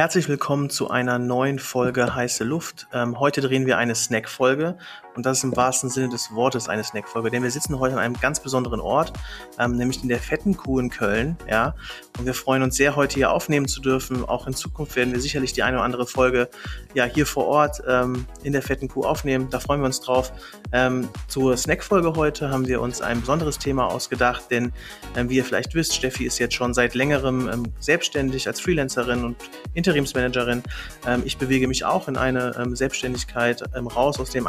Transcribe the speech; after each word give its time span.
Herzlich 0.00 0.30
willkommen 0.30 0.70
zu 0.70 0.88
einer 0.88 1.18
neuen 1.18 1.58
Folge 1.58 2.14
Heiße 2.14 2.42
Luft. 2.42 2.88
Ähm, 2.90 3.20
heute 3.20 3.42
drehen 3.42 3.66
wir 3.66 3.76
eine 3.76 3.94
Snack-Folge 3.94 4.78
und 5.16 5.26
das 5.26 5.38
ist 5.38 5.44
im 5.44 5.56
wahrsten 5.56 5.90
Sinne 5.90 6.08
des 6.08 6.32
Wortes 6.32 6.68
eine 6.68 6.84
Snack-Folge, 6.84 7.30
denn 7.30 7.42
wir 7.42 7.50
sitzen 7.50 7.78
heute 7.78 7.94
an 7.94 8.00
einem 8.00 8.20
ganz 8.20 8.40
besonderen 8.40 8.80
Ort, 8.80 9.12
ähm, 9.58 9.76
nämlich 9.76 10.02
in 10.02 10.08
der 10.08 10.18
Fetten 10.18 10.56
Kuh 10.56 10.78
in 10.78 10.90
Köln. 10.90 11.36
Ja, 11.48 11.74
und 12.18 12.26
wir 12.26 12.34
freuen 12.34 12.62
uns 12.62 12.76
sehr, 12.76 12.96
heute 12.96 13.14
hier 13.14 13.30
aufnehmen 13.30 13.66
zu 13.66 13.80
dürfen. 13.80 14.24
Auch 14.24 14.46
in 14.46 14.54
Zukunft 14.54 14.96
werden 14.96 15.12
wir 15.12 15.20
sicherlich 15.20 15.52
die 15.52 15.62
eine 15.62 15.78
oder 15.78 15.84
andere 15.84 16.06
Folge 16.06 16.48
ja 16.94 17.04
hier 17.04 17.26
vor 17.26 17.46
Ort 17.46 17.82
ähm, 17.88 18.26
in 18.42 18.52
der 18.52 18.62
Fetten 18.62 18.88
Kuh 18.88 19.04
aufnehmen. 19.04 19.48
Da 19.50 19.60
freuen 19.60 19.80
wir 19.80 19.86
uns 19.86 20.00
drauf. 20.00 20.32
Ähm, 20.72 21.08
zur 21.28 21.56
Snack-Folge 21.56 22.14
heute 22.14 22.50
haben 22.50 22.68
wir 22.68 22.80
uns 22.80 23.00
ein 23.00 23.20
besonderes 23.20 23.58
Thema 23.58 23.86
ausgedacht, 23.86 24.44
denn 24.50 24.72
ähm, 25.16 25.28
wie 25.28 25.36
ihr 25.36 25.44
vielleicht 25.44 25.74
wisst, 25.74 25.94
Steffi 25.94 26.24
ist 26.24 26.38
jetzt 26.38 26.54
schon 26.54 26.74
seit 26.74 26.94
längerem 26.94 27.48
ähm, 27.48 27.72
selbstständig 27.80 28.46
als 28.46 28.60
Freelancerin 28.60 29.24
und 29.24 29.36
Interimsmanagerin. 29.74 30.62
Ähm, 31.06 31.22
ich 31.24 31.38
bewege 31.38 31.66
mich 31.66 31.84
auch 31.84 32.08
in 32.08 32.16
eine 32.16 32.50
Selbstständigkeit 32.74 33.62
raus 33.74 34.20
aus 34.20 34.30
dem 34.30 34.46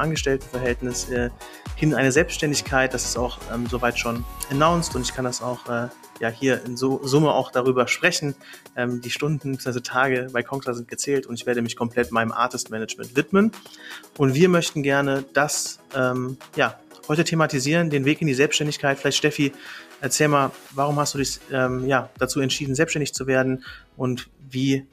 Angestelltenverhältnis 0.52 1.10
äh, 1.10 1.30
hin 1.76 1.92
in 1.92 1.96
eine 1.96 2.12
Selbstständigkeit. 2.12 2.94
Das 2.94 3.06
ist 3.06 3.18
auch 3.18 3.40
ähm, 3.54 3.68
soweit 3.68 3.98
schon 3.98 4.24
announced 4.50 4.96
und 4.96 5.02
ich 5.02 5.14
kann 5.14 5.26
das 5.26 5.42
auch 5.42 5.68
äh, 5.68 5.88
ja 6.20 6.30
hier 6.30 6.64
in 6.66 6.78
so 6.78 7.02
Summe 7.04 7.32
auch 7.32 7.52
darüber 7.52 7.88
sprechen. 7.88 8.36
Ähm, 8.76 9.02
die 9.02 9.10
Stunden 9.10 9.54
bzw. 9.58 9.80
Tage 9.82 10.28
bei 10.32 10.44
Conkler 10.44 10.74
sind 10.74 10.88
gezählt 10.88 11.26
und 11.26 11.36
ich 11.36 11.46
werde 11.46 11.62
mich 11.62 11.76
komplett 11.76 12.12
meinem 12.12 12.32
Artist 12.32 12.70
Management 12.70 13.16
widmen. 13.16 13.52
Und 14.18 14.34
wir 14.34 14.50
möchten 14.50 14.84
gerne 14.84 15.26
das 15.34 15.80
ähm, 15.96 16.38
ja 16.56 16.80
heute 17.08 17.24
thematisieren, 17.24 17.90
den 17.90 18.06
Weg 18.06 18.22
in 18.22 18.28
die 18.28 18.34
Selbstständigkeit. 18.34 19.00
Vielleicht 19.00 19.18
Steffi, 19.18 19.54
erzähl 20.02 20.28
mal, 20.28 20.52
warum 20.72 21.00
hast 21.00 21.14
du 21.14 21.18
dich 21.18 21.40
ähm, 21.52 21.88
ja, 21.88 22.10
dazu 22.20 22.40
entschieden, 22.40 22.76
selbstständig 22.76 23.14
zu 23.14 23.28
werden 23.28 23.64
und 23.98 24.30
wie 24.40 24.86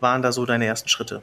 waren 0.00 0.22
da 0.22 0.32
so 0.32 0.44
deine 0.44 0.66
ersten 0.66 0.88
Schritte? 0.88 1.22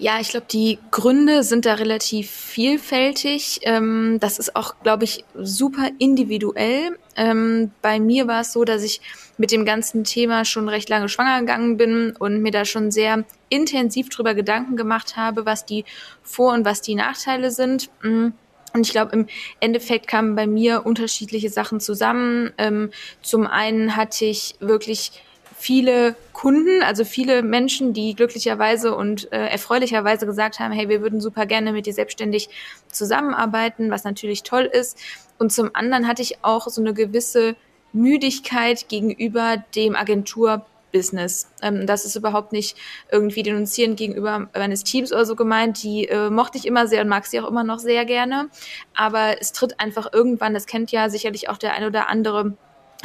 Ja, 0.00 0.18
ich 0.18 0.30
glaube, 0.30 0.46
die 0.50 0.78
Gründe 0.90 1.42
sind 1.42 1.66
da 1.66 1.74
relativ 1.74 2.30
vielfältig. 2.30 3.60
Ähm, 3.64 4.16
das 4.18 4.38
ist 4.38 4.56
auch, 4.56 4.76
glaube 4.82 5.04
ich, 5.04 5.26
super 5.34 5.90
individuell. 5.98 6.98
Ähm, 7.16 7.70
bei 7.82 8.00
mir 8.00 8.26
war 8.26 8.40
es 8.40 8.54
so, 8.54 8.64
dass 8.64 8.82
ich 8.82 9.02
mit 9.36 9.52
dem 9.52 9.66
ganzen 9.66 10.04
Thema 10.04 10.46
schon 10.46 10.70
recht 10.70 10.88
lange 10.88 11.10
schwanger 11.10 11.40
gegangen 11.40 11.76
bin 11.76 12.16
und 12.18 12.40
mir 12.40 12.50
da 12.50 12.64
schon 12.64 12.90
sehr 12.90 13.24
intensiv 13.50 14.08
drüber 14.08 14.32
Gedanken 14.34 14.74
gemacht 14.74 15.18
habe, 15.18 15.44
was 15.44 15.66
die 15.66 15.84
Vor- 16.22 16.54
und 16.54 16.64
was 16.64 16.80
die 16.80 16.94
Nachteile 16.94 17.50
sind. 17.50 17.90
Mm. 18.02 18.28
Und 18.72 18.86
ich 18.86 18.92
glaube, 18.92 19.12
im 19.12 19.26
Endeffekt 19.58 20.06
kamen 20.06 20.34
bei 20.34 20.46
mir 20.46 20.86
unterschiedliche 20.86 21.50
Sachen 21.50 21.78
zusammen. 21.78 22.52
Ähm, 22.56 22.90
zum 23.20 23.46
einen 23.46 23.96
hatte 23.96 24.24
ich 24.24 24.54
wirklich 24.60 25.12
viele 25.60 26.16
Kunden, 26.32 26.82
also 26.82 27.04
viele 27.04 27.42
Menschen, 27.42 27.92
die 27.92 28.14
glücklicherweise 28.14 28.94
und 28.94 29.30
äh, 29.30 29.46
erfreulicherweise 29.46 30.24
gesagt 30.24 30.58
haben, 30.58 30.72
hey, 30.72 30.88
wir 30.88 31.02
würden 31.02 31.20
super 31.20 31.44
gerne 31.44 31.72
mit 31.72 31.84
dir 31.84 31.92
selbstständig 31.92 32.48
zusammenarbeiten, 32.90 33.90
was 33.90 34.04
natürlich 34.04 34.42
toll 34.42 34.62
ist. 34.62 34.98
Und 35.38 35.52
zum 35.52 35.70
anderen 35.74 36.08
hatte 36.08 36.22
ich 36.22 36.42
auch 36.42 36.66
so 36.68 36.80
eine 36.80 36.94
gewisse 36.94 37.56
Müdigkeit 37.92 38.88
gegenüber 38.88 39.62
dem 39.76 39.94
Agenturbusiness. 39.96 41.50
Ähm, 41.60 41.86
das 41.86 42.06
ist 42.06 42.16
überhaupt 42.16 42.52
nicht 42.52 42.78
irgendwie 43.12 43.42
denunzierend 43.42 43.98
gegenüber 43.98 44.48
meines 44.54 44.82
Teams 44.82 45.12
oder 45.12 45.26
so 45.26 45.36
gemeint. 45.36 45.82
Die 45.82 46.08
äh, 46.08 46.30
mochte 46.30 46.56
ich 46.56 46.66
immer 46.66 46.86
sehr 46.86 47.02
und 47.02 47.08
mag 47.08 47.26
sie 47.26 47.38
auch 47.38 47.48
immer 47.48 47.64
noch 47.64 47.80
sehr 47.80 48.06
gerne. 48.06 48.48
Aber 48.94 49.38
es 49.42 49.52
tritt 49.52 49.78
einfach 49.78 50.10
irgendwann, 50.10 50.54
das 50.54 50.64
kennt 50.64 50.90
ja 50.90 51.10
sicherlich 51.10 51.50
auch 51.50 51.58
der 51.58 51.74
ein 51.74 51.84
oder 51.84 52.08
andere, 52.08 52.54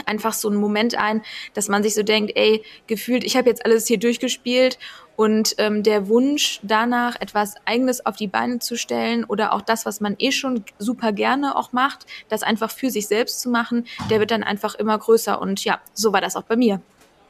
einfach 0.05 0.33
so 0.33 0.49
ein 0.49 0.55
Moment 0.55 0.97
ein, 0.97 1.21
dass 1.53 1.67
man 1.67 1.83
sich 1.83 1.93
so 1.93 2.03
denkt, 2.03 2.33
ey, 2.35 2.63
gefühlt, 2.87 3.23
ich 3.23 3.37
habe 3.37 3.49
jetzt 3.49 3.65
alles 3.65 3.87
hier 3.87 3.99
durchgespielt 3.99 4.77
und 5.15 5.55
ähm, 5.57 5.83
der 5.83 6.07
Wunsch 6.07 6.59
danach, 6.63 7.15
etwas 7.19 7.55
Eigenes 7.65 8.05
auf 8.05 8.15
die 8.15 8.27
Beine 8.27 8.59
zu 8.59 8.77
stellen 8.77 9.23
oder 9.23 9.53
auch 9.53 9.61
das, 9.61 9.85
was 9.85 10.01
man 10.01 10.15
eh 10.19 10.31
schon 10.31 10.65
super 10.77 11.11
gerne 11.13 11.55
auch 11.55 11.71
macht, 11.71 12.05
das 12.29 12.43
einfach 12.43 12.71
für 12.71 12.89
sich 12.89 13.07
selbst 13.07 13.39
zu 13.39 13.49
machen, 13.49 13.85
der 14.09 14.19
wird 14.19 14.31
dann 14.31 14.43
einfach 14.43 14.75
immer 14.75 14.97
größer. 14.97 15.41
Und 15.41 15.63
ja, 15.63 15.79
so 15.93 16.11
war 16.11 16.21
das 16.21 16.35
auch 16.35 16.43
bei 16.43 16.55
mir. 16.55 16.81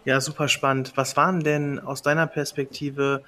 Ja, 0.06 0.22
super 0.22 0.48
spannend. 0.48 0.94
Was 0.96 1.18
waren 1.18 1.44
denn 1.44 1.80
aus 1.80 2.02
deiner 2.02 2.28
Perspektive, 2.28 3.24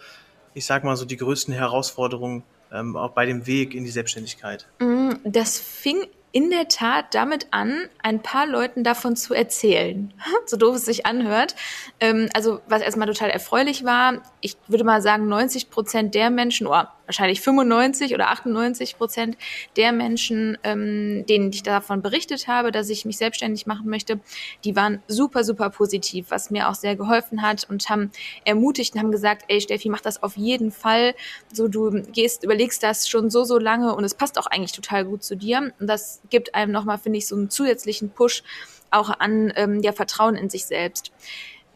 ich 0.53 0.65
sag 0.65 0.83
mal 0.83 0.95
so, 0.95 1.05
die 1.05 1.17
größten 1.17 1.53
Herausforderungen 1.53 2.43
ähm, 2.71 2.95
auch 2.95 3.11
bei 3.11 3.25
dem 3.25 3.47
Weg 3.47 3.73
in 3.73 3.83
die 3.83 3.89
Selbstständigkeit? 3.89 4.67
Mm, 4.79 5.11
das 5.23 5.59
fing 5.59 6.05
in 6.31 6.49
der 6.49 6.67
Tat 6.67 7.13
damit 7.13 7.47
an, 7.51 7.87
ein 8.03 8.21
paar 8.21 8.45
Leuten 8.45 8.83
davon 8.83 9.15
zu 9.15 9.33
erzählen. 9.33 10.13
so 10.45 10.57
doof 10.57 10.75
es 10.75 10.85
sich 10.85 11.05
anhört. 11.05 11.55
Ähm, 11.99 12.29
also 12.33 12.59
was 12.67 12.81
erstmal 12.81 13.07
total 13.07 13.29
erfreulich 13.29 13.83
war, 13.85 14.21
ich 14.41 14.57
würde 14.67 14.83
mal 14.83 15.01
sagen, 15.01 15.27
90 15.27 15.69
Prozent 15.69 16.15
der 16.15 16.29
Menschen, 16.29 16.67
oder 16.67 16.93
wahrscheinlich 17.07 17.41
95 17.41 18.13
oder 18.13 18.29
98 18.29 18.97
Prozent 18.97 19.37
der 19.77 19.91
Menschen, 19.91 20.57
ähm, 20.63 21.25
denen 21.27 21.51
ich 21.51 21.63
davon 21.63 22.01
berichtet 22.01 22.47
habe, 22.47 22.71
dass 22.71 22.89
ich 22.89 23.05
mich 23.05 23.17
selbstständig 23.17 23.65
machen 23.65 23.89
möchte, 23.89 24.19
die 24.63 24.75
waren 24.75 25.01
super, 25.07 25.43
super 25.43 25.69
positiv, 25.69 26.27
was 26.29 26.51
mir 26.51 26.69
auch 26.69 26.75
sehr 26.75 26.95
geholfen 26.95 27.41
hat 27.41 27.65
und 27.69 27.89
haben 27.89 28.11
ermutigt 28.43 28.93
und 28.93 29.01
haben 29.01 29.11
gesagt, 29.11 29.45
ey 29.47 29.61
Steffi, 29.61 29.89
mach 29.89 30.01
das 30.01 30.21
auf 30.21 30.37
jeden 30.37 30.71
Fall. 30.71 31.15
So, 31.51 31.67
du 31.67 32.03
gehst, 32.11 32.43
überlegst 32.43 32.83
das 32.83 33.07
schon 33.07 33.29
so, 33.29 33.43
so 33.43 33.57
lange 33.57 33.95
und 33.95 34.03
es 34.03 34.13
passt 34.13 34.37
auch 34.37 34.47
eigentlich 34.47 34.73
total 34.73 35.05
gut 35.05 35.23
zu 35.23 35.35
dir. 35.35 35.73
Und 35.79 35.87
das 35.87 36.16
gibt 36.29 36.55
einem 36.55 36.71
nochmal, 36.71 36.97
finde 36.97 37.17
ich, 37.19 37.27
so 37.27 37.35
einen 37.35 37.49
zusätzlichen 37.49 38.09
Push 38.09 38.43
auch 38.91 39.09
an 39.19 39.51
ähm, 39.55 39.81
ja, 39.81 39.91
Vertrauen 39.91 40.35
in 40.35 40.49
sich 40.49 40.65
selbst. 40.65 41.11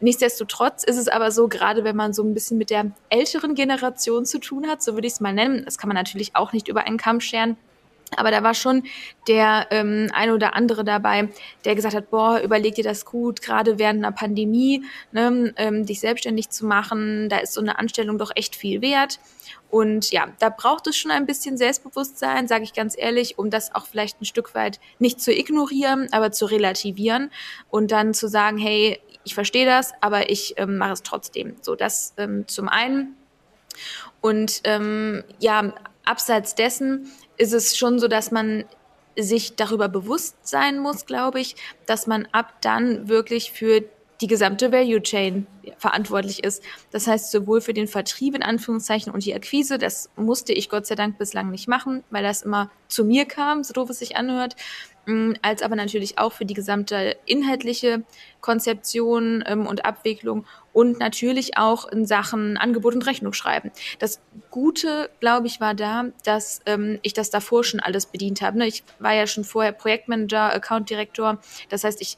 Nichtsdestotrotz 0.00 0.82
ist 0.82 0.96
es 0.96 1.06
aber 1.06 1.30
so, 1.30 1.46
gerade 1.46 1.84
wenn 1.84 1.94
man 1.94 2.12
so 2.12 2.24
ein 2.24 2.34
bisschen 2.34 2.58
mit 2.58 2.70
der 2.70 2.90
älteren 3.08 3.54
Generation 3.54 4.26
zu 4.26 4.38
tun 4.38 4.66
hat, 4.66 4.82
so 4.82 4.94
würde 4.94 5.06
ich 5.06 5.12
es 5.12 5.20
mal 5.20 5.32
nennen, 5.32 5.64
das 5.64 5.78
kann 5.78 5.88
man 5.88 5.94
natürlich 5.94 6.34
auch 6.34 6.52
nicht 6.52 6.66
über 6.66 6.84
einen 6.84 6.98
Kamm 6.98 7.20
scheren, 7.20 7.56
aber 8.16 8.30
da 8.30 8.42
war 8.42 8.54
schon 8.54 8.84
der 9.28 9.66
ähm, 9.70 10.08
ein 10.12 10.30
oder 10.30 10.54
andere 10.54 10.84
dabei, 10.84 11.28
der 11.64 11.74
gesagt 11.74 11.94
hat, 11.94 12.10
boah, 12.10 12.40
überleg 12.40 12.74
dir 12.74 12.84
das 12.84 13.04
gut, 13.04 13.42
gerade 13.42 13.78
während 13.78 14.04
einer 14.04 14.12
Pandemie, 14.12 14.84
ne, 15.12 15.52
ähm, 15.56 15.86
dich 15.86 16.00
selbstständig 16.00 16.50
zu 16.50 16.66
machen, 16.66 17.28
da 17.28 17.38
ist 17.38 17.54
so 17.54 17.60
eine 17.60 17.78
Anstellung 17.78 18.18
doch 18.18 18.32
echt 18.34 18.56
viel 18.56 18.82
wert. 18.82 19.18
Und 19.70 20.10
ja, 20.10 20.28
da 20.38 20.50
braucht 20.50 20.86
es 20.86 20.96
schon 20.96 21.10
ein 21.10 21.24
bisschen 21.24 21.56
Selbstbewusstsein, 21.56 22.46
sage 22.46 22.64
ich 22.64 22.74
ganz 22.74 22.94
ehrlich, 22.96 23.38
um 23.38 23.48
das 23.48 23.74
auch 23.74 23.86
vielleicht 23.86 24.20
ein 24.20 24.26
Stück 24.26 24.54
weit 24.54 24.80
nicht 24.98 25.20
zu 25.20 25.32
ignorieren, 25.32 26.08
aber 26.12 26.30
zu 26.30 26.44
relativieren 26.44 27.30
und 27.70 27.90
dann 27.90 28.12
zu 28.12 28.28
sagen, 28.28 28.58
hey, 28.58 29.00
ich 29.24 29.34
verstehe 29.34 29.66
das, 29.66 29.92
aber 30.00 30.30
ich 30.30 30.54
ähm, 30.56 30.76
mache 30.76 30.92
es 30.92 31.02
trotzdem. 31.02 31.56
So, 31.60 31.74
das 31.74 32.14
ähm, 32.18 32.46
zum 32.48 32.68
einen. 32.68 33.16
Und 34.20 34.60
ähm, 34.64 35.24
ja, 35.38 35.72
abseits 36.04 36.54
dessen 36.54 37.10
ist 37.36 37.52
es 37.52 37.76
schon 37.76 37.98
so, 37.98 38.08
dass 38.08 38.30
man 38.30 38.64
sich 39.16 39.56
darüber 39.56 39.88
bewusst 39.88 40.36
sein 40.42 40.78
muss, 40.78 41.06
glaube 41.06 41.40
ich, 41.40 41.56
dass 41.86 42.06
man 42.06 42.26
ab 42.32 42.54
dann 42.62 43.08
wirklich 43.08 43.52
für 43.52 43.82
die 44.22 44.28
gesamte 44.28 44.70
Value 44.70 45.02
Chain 45.02 45.46
verantwortlich 45.78 46.44
ist. 46.44 46.62
Das 46.92 47.08
heißt, 47.08 47.32
sowohl 47.32 47.60
für 47.60 47.74
den 47.74 47.88
Vertrieb 47.88 48.36
in 48.36 48.42
Anführungszeichen 48.42 49.12
und 49.12 49.24
die 49.24 49.34
Akquise, 49.34 49.78
das 49.78 50.10
musste 50.16 50.52
ich 50.52 50.70
Gott 50.70 50.86
sei 50.86 50.94
Dank 50.94 51.18
bislang 51.18 51.50
nicht 51.50 51.66
machen, 51.66 52.04
weil 52.10 52.22
das 52.22 52.42
immer 52.42 52.70
zu 52.86 53.04
mir 53.04 53.24
kam, 53.24 53.64
so 53.64 53.72
doof 53.72 53.90
es 53.90 53.98
sich 53.98 54.16
anhört, 54.16 54.54
als 55.42 55.62
aber 55.62 55.74
natürlich 55.74 56.18
auch 56.18 56.32
für 56.32 56.44
die 56.44 56.54
gesamte 56.54 57.16
inhaltliche 57.26 58.04
Konzeption 58.40 59.42
ähm, 59.46 59.66
und 59.66 59.84
Abwicklung 59.84 60.46
und 60.72 61.00
natürlich 61.00 61.58
auch 61.58 61.88
in 61.88 62.06
Sachen 62.06 62.56
Angebot 62.56 62.94
und 62.94 63.06
Rechnung 63.06 63.32
schreiben. 63.32 63.72
Das 63.98 64.20
Gute, 64.50 65.10
glaube 65.20 65.48
ich, 65.48 65.60
war 65.60 65.74
da, 65.74 66.04
dass 66.24 66.60
ähm, 66.66 67.00
ich 67.02 67.14
das 67.14 67.30
davor 67.30 67.64
schon 67.64 67.80
alles 67.80 68.06
bedient 68.06 68.42
habe. 68.42 68.58
Ne? 68.58 68.66
Ich 68.66 68.84
war 69.00 69.12
ja 69.12 69.26
schon 69.26 69.44
vorher 69.44 69.72
Projektmanager, 69.72 70.52
Account 70.52 70.88
Director. 70.88 71.38
Das 71.68 71.82
heißt, 71.82 72.00
ich 72.00 72.16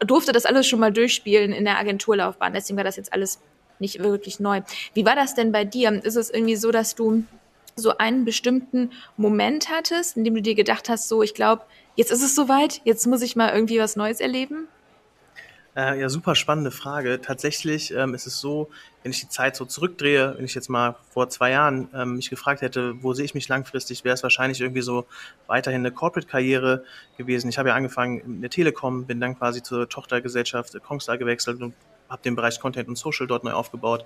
durfte 0.00 0.32
das 0.32 0.44
alles 0.44 0.66
schon 0.66 0.80
mal 0.80 0.92
durchspielen 0.92 1.52
in 1.52 1.64
der 1.64 1.78
Agenturlaufbahn. 1.78 2.52
Deswegen 2.52 2.76
war 2.76 2.84
das 2.84 2.96
jetzt 2.96 3.12
alles 3.12 3.40
nicht 3.78 4.02
wirklich 4.02 4.40
neu. 4.40 4.62
Wie 4.94 5.06
war 5.06 5.14
das 5.14 5.34
denn 5.34 5.52
bei 5.52 5.64
dir? 5.64 5.92
Ist 6.04 6.16
es 6.16 6.30
irgendwie 6.30 6.56
so, 6.56 6.72
dass 6.72 6.94
du 6.94 7.24
so 7.78 7.96
einen 7.98 8.24
bestimmten 8.24 8.90
Moment 9.16 9.68
hattest, 9.70 10.16
in 10.16 10.24
dem 10.24 10.34
du 10.34 10.42
dir 10.42 10.54
gedacht 10.54 10.88
hast, 10.88 11.08
so, 11.08 11.22
ich 11.22 11.34
glaube, 11.34 11.64
jetzt 11.96 12.12
ist 12.12 12.22
es 12.22 12.34
soweit, 12.34 12.80
jetzt 12.84 13.06
muss 13.06 13.22
ich 13.22 13.36
mal 13.36 13.52
irgendwie 13.52 13.78
was 13.78 13.96
Neues 13.96 14.20
erleben? 14.20 14.68
Äh, 15.78 16.00
ja, 16.00 16.08
super 16.08 16.34
spannende 16.34 16.72
Frage. 16.72 17.20
Tatsächlich 17.20 17.94
ähm, 17.94 18.12
ist 18.12 18.26
es 18.26 18.40
so, 18.40 18.68
wenn 19.04 19.12
ich 19.12 19.20
die 19.20 19.28
Zeit 19.28 19.54
so 19.54 19.64
zurückdrehe, 19.64 20.34
wenn 20.36 20.44
ich 20.44 20.56
jetzt 20.56 20.68
mal 20.68 20.96
vor 21.10 21.28
zwei 21.28 21.52
Jahren 21.52 21.88
ähm, 21.94 22.16
mich 22.16 22.30
gefragt 22.30 22.62
hätte, 22.62 23.00
wo 23.00 23.12
sehe 23.12 23.24
ich 23.24 23.34
mich 23.34 23.46
langfristig, 23.46 24.02
wäre 24.02 24.14
es 24.14 24.24
wahrscheinlich 24.24 24.60
irgendwie 24.60 24.82
so 24.82 25.06
weiterhin 25.46 25.82
eine 25.82 25.92
Corporate-Karriere 25.92 26.84
gewesen. 27.16 27.48
Ich 27.48 27.58
habe 27.58 27.68
ja 27.68 27.76
angefangen 27.76 28.18
in 28.18 28.40
der 28.40 28.50
Telekom, 28.50 29.06
bin 29.06 29.20
dann 29.20 29.38
quasi 29.38 29.62
zur 29.62 29.88
Tochtergesellschaft 29.88 30.82
Kongstar 30.82 31.16
gewechselt 31.16 31.62
und 31.62 31.74
habe 32.08 32.22
den 32.22 32.36
Bereich 32.36 32.60
Content 32.60 32.88
und 32.88 32.96
Social 32.96 33.26
dort 33.26 33.44
neu 33.44 33.52
aufgebaut. 33.52 34.04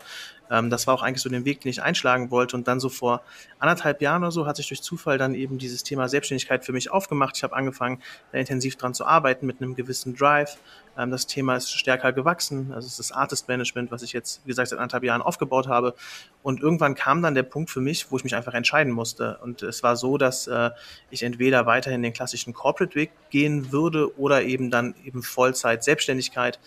Ähm, 0.51 0.71
das 0.71 0.87
war 0.87 0.95
auch 0.95 1.03
eigentlich 1.03 1.23
so 1.23 1.29
den 1.29 1.45
Weg, 1.45 1.61
den 1.61 1.71
ich 1.71 1.83
einschlagen 1.83 2.31
wollte. 2.31 2.57
Und 2.57 2.69
dann 2.69 2.81
so 2.81 2.89
vor 2.89 3.23
anderthalb 3.59 4.03
Jahren 4.03 4.23
oder 4.23 4.33
so 4.33 4.47
hat 4.47 4.57
sich 4.57 4.69
durch 4.69 4.83
Zufall 4.83 5.19
dann 5.19 5.35
eben 5.35 5.59
dieses 5.59 5.83
Thema 5.83 6.09
Selbstständigkeit 6.09 6.65
für 6.65 6.73
mich 6.73 6.91
aufgemacht. 6.91 7.37
Ich 7.37 7.43
habe 7.43 7.55
angefangen, 7.55 8.03
da 8.33 8.39
intensiv 8.39 8.77
dran 8.77 8.95
zu 8.95 9.07
arbeiten 9.07 9.47
mit 9.47 9.61
einem 9.61 9.75
gewissen 9.75 10.15
Drive. 10.17 10.59
Ähm, 10.97 11.11
das 11.11 11.27
Thema 11.27 11.57
ist 11.57 11.71
stärker 11.71 12.13
gewachsen. 12.13 12.73
Also 12.73 12.87
es 12.87 12.99
ist 12.99 13.11
das 13.11 13.13
Artist 13.13 13.49
Management, 13.49 13.91
was 13.91 14.03
ich 14.03 14.13
jetzt, 14.13 14.43
wie 14.45 14.49
gesagt, 14.49 14.69
seit 14.69 14.79
anderthalb 14.79 15.05
Jahren 15.05 15.23
aufgebaut 15.23 15.69
habe. 15.69 15.95
Und 16.43 16.61
irgendwann 16.61 16.95
kam 16.95 17.23
dann 17.23 17.35
der 17.35 17.45
Punkt 17.45 17.71
für 17.71 17.81
mich, 17.81 18.11
wo 18.11 18.17
ich 18.17 18.25
mich 18.25 18.35
einfach 18.35 18.55
entscheiden 18.55 18.93
musste. 18.93 19.39
Und 19.43 19.63
es 19.63 19.83
war 19.83 19.97
so, 19.97 20.19
dass 20.19 20.47
äh, 20.47 20.71
ich 21.11 21.23
entweder 21.23 21.67
weiterhin 21.67 22.03
den 22.03 22.13
klassischen 22.13 22.53
Corporate-Weg 22.53 23.11
gehen 23.31 23.73
würde 23.73 24.19
oder 24.19 24.43
eben 24.43 24.71
dann 24.71 24.95
eben 25.05 25.23
Vollzeit 25.23 25.85
Selbstständigkeit. 25.85 26.59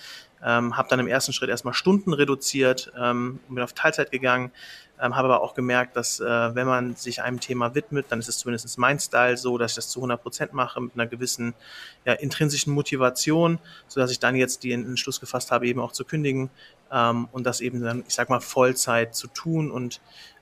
Ähm, 0.44 0.78
habe 0.78 0.90
dann 0.90 1.00
im 1.00 1.08
ersten 1.08 1.34
Schritt 1.34 1.50
erstmal 1.50 1.74
Stunden 1.74 2.14
reduziert, 2.14 2.92
ähm, 3.00 3.40
bin 3.50 3.64
auf 3.64 3.74
Teilzeit 3.74 4.12
gegangen, 4.12 4.52
ähm, 5.02 5.16
habe 5.16 5.28
aber 5.28 5.42
auch 5.42 5.56
gemerkt, 5.56 5.96
dass 5.96 6.20
äh, 6.20 6.56
wenn 6.56 6.68
man 6.68 6.96
sich 6.96 7.22
einem 7.22 7.40
Thema 7.40 7.76
widmet, 7.76 8.08
dann 8.10 8.20
ist 8.20 8.30
es 8.30 8.38
zumindest 8.38 8.78
mein 8.78 9.00
Style 9.00 9.38
so, 9.38 9.58
dass 9.58 9.72
ich 9.72 9.76
das 9.76 9.90
zu 9.90 10.00
100 10.00 10.22
Prozent 10.22 10.54
mache 10.54 10.80
mit 10.82 10.94
einer 10.94 11.08
gewissen 11.08 11.54
ja, 12.06 12.14
intrinsischen 12.14 12.74
Motivation, 12.74 13.60
so 13.88 14.04
ich 14.04 14.20
dann 14.20 14.36
jetzt 14.36 14.64
den 14.64 14.86
Entschluss 14.86 15.20
gefasst 15.20 15.52
habe, 15.52 15.68
eben 15.68 15.80
auch 15.80 15.92
zu 15.92 16.06
kündigen 16.06 16.50
ähm, 16.92 17.28
und 17.32 17.46
das 17.46 17.62
eben 17.62 17.82
dann, 17.82 18.04
ich 18.08 18.14
sag 18.14 18.30
mal, 18.30 18.40
Vollzeit 18.40 19.16
zu 19.16 19.28
tun 19.28 19.72
und 19.72 20.02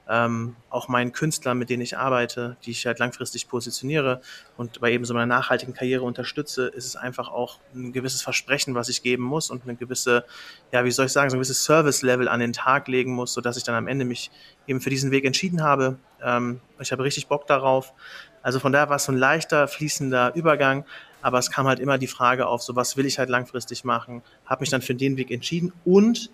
ähm, 0.09 0.55
auch 0.69 0.89
meinen 0.89 1.13
Künstlern, 1.13 1.57
mit 1.57 1.69
denen 1.69 1.81
ich 1.81 1.97
arbeite, 1.97 2.57
die 2.65 2.71
ich 2.71 2.85
halt 2.85 2.99
langfristig 2.99 3.47
positioniere 3.47 4.21
und 4.57 4.81
bei 4.81 4.91
eben 4.91 5.05
so 5.05 5.13
meiner 5.13 5.25
nachhaltigen 5.25 5.73
Karriere 5.73 6.03
unterstütze, 6.03 6.67
ist 6.67 6.85
es 6.85 6.95
einfach 6.95 7.29
auch 7.29 7.59
ein 7.73 7.93
gewisses 7.93 8.21
Versprechen, 8.21 8.75
was 8.75 8.89
ich 8.89 9.01
geben 9.01 9.23
muss 9.23 9.49
und 9.49 9.63
eine 9.63 9.75
gewisse, 9.75 10.25
ja, 10.71 10.83
wie 10.83 10.91
soll 10.91 11.05
ich 11.05 11.13
sagen, 11.13 11.29
so 11.29 11.35
ein 11.35 11.39
gewisses 11.39 11.63
Service-Level 11.63 12.27
an 12.27 12.41
den 12.41 12.53
Tag 12.53 12.87
legen 12.87 13.13
muss, 13.13 13.33
sodass 13.33 13.55
ich 13.55 13.63
dann 13.63 13.75
am 13.75 13.87
Ende 13.87 14.03
mich 14.03 14.29
eben 14.67 14.81
für 14.81 14.89
diesen 14.89 15.11
Weg 15.11 15.23
entschieden 15.23 15.63
habe. 15.63 15.97
Ähm, 16.21 16.59
ich 16.79 16.91
habe 16.91 17.03
richtig 17.03 17.27
Bock 17.27 17.47
darauf. 17.47 17.93
Also 18.41 18.59
von 18.59 18.73
daher 18.73 18.89
war 18.89 18.97
es 18.97 19.05
so 19.05 19.13
ein 19.13 19.17
leichter, 19.17 19.69
fließender 19.69 20.35
Übergang, 20.35 20.85
aber 21.21 21.39
es 21.39 21.49
kam 21.49 21.65
halt 21.65 21.79
immer 21.79 21.97
die 21.97 22.07
Frage 22.07 22.47
auf, 22.47 22.61
so 22.61 22.75
was 22.75 22.97
will 22.97 23.05
ich 23.05 23.19
halt 23.19 23.29
langfristig 23.29 23.85
machen, 23.85 24.21
habe 24.45 24.61
mich 24.61 24.69
dann 24.69 24.81
für 24.81 24.95
den 24.95 25.15
Weg 25.15 25.31
entschieden 25.31 25.71
und 25.85 26.29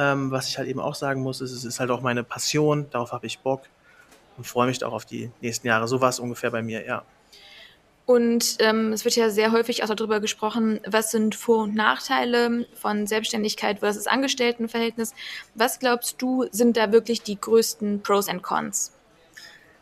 ähm, 0.00 0.30
was 0.30 0.48
ich 0.48 0.56
halt 0.56 0.68
eben 0.68 0.80
auch 0.80 0.94
sagen 0.94 1.20
muss, 1.20 1.42
ist, 1.42 1.52
es 1.52 1.64
ist 1.64 1.78
halt 1.78 1.90
auch 1.90 2.00
meine 2.00 2.24
Passion, 2.24 2.86
darauf 2.90 3.12
habe 3.12 3.26
ich 3.26 3.40
Bock 3.40 3.62
und 4.38 4.46
freue 4.46 4.66
mich 4.66 4.82
auch 4.82 4.94
auf 4.94 5.04
die 5.04 5.30
nächsten 5.42 5.66
Jahre. 5.66 5.86
So 5.88 6.00
war 6.00 6.08
es 6.08 6.18
ungefähr 6.18 6.50
bei 6.50 6.62
mir, 6.62 6.86
ja. 6.86 7.04
Und 8.06 8.56
ähm, 8.60 8.92
es 8.92 9.04
wird 9.04 9.14
ja 9.14 9.28
sehr 9.28 9.52
häufig 9.52 9.84
auch 9.84 9.88
darüber 9.88 10.18
gesprochen, 10.18 10.80
was 10.86 11.10
sind 11.10 11.34
Vor- 11.34 11.64
und 11.64 11.74
Nachteile 11.74 12.66
von 12.74 13.06
Selbstständigkeit 13.06 13.80
versus 13.80 14.06
Angestelltenverhältnis. 14.06 15.14
Was 15.54 15.78
glaubst 15.78 16.20
du, 16.20 16.46
sind 16.50 16.76
da 16.78 16.92
wirklich 16.92 17.22
die 17.22 17.38
größten 17.38 18.02
Pros 18.02 18.28
und 18.28 18.42
Cons? 18.42 18.92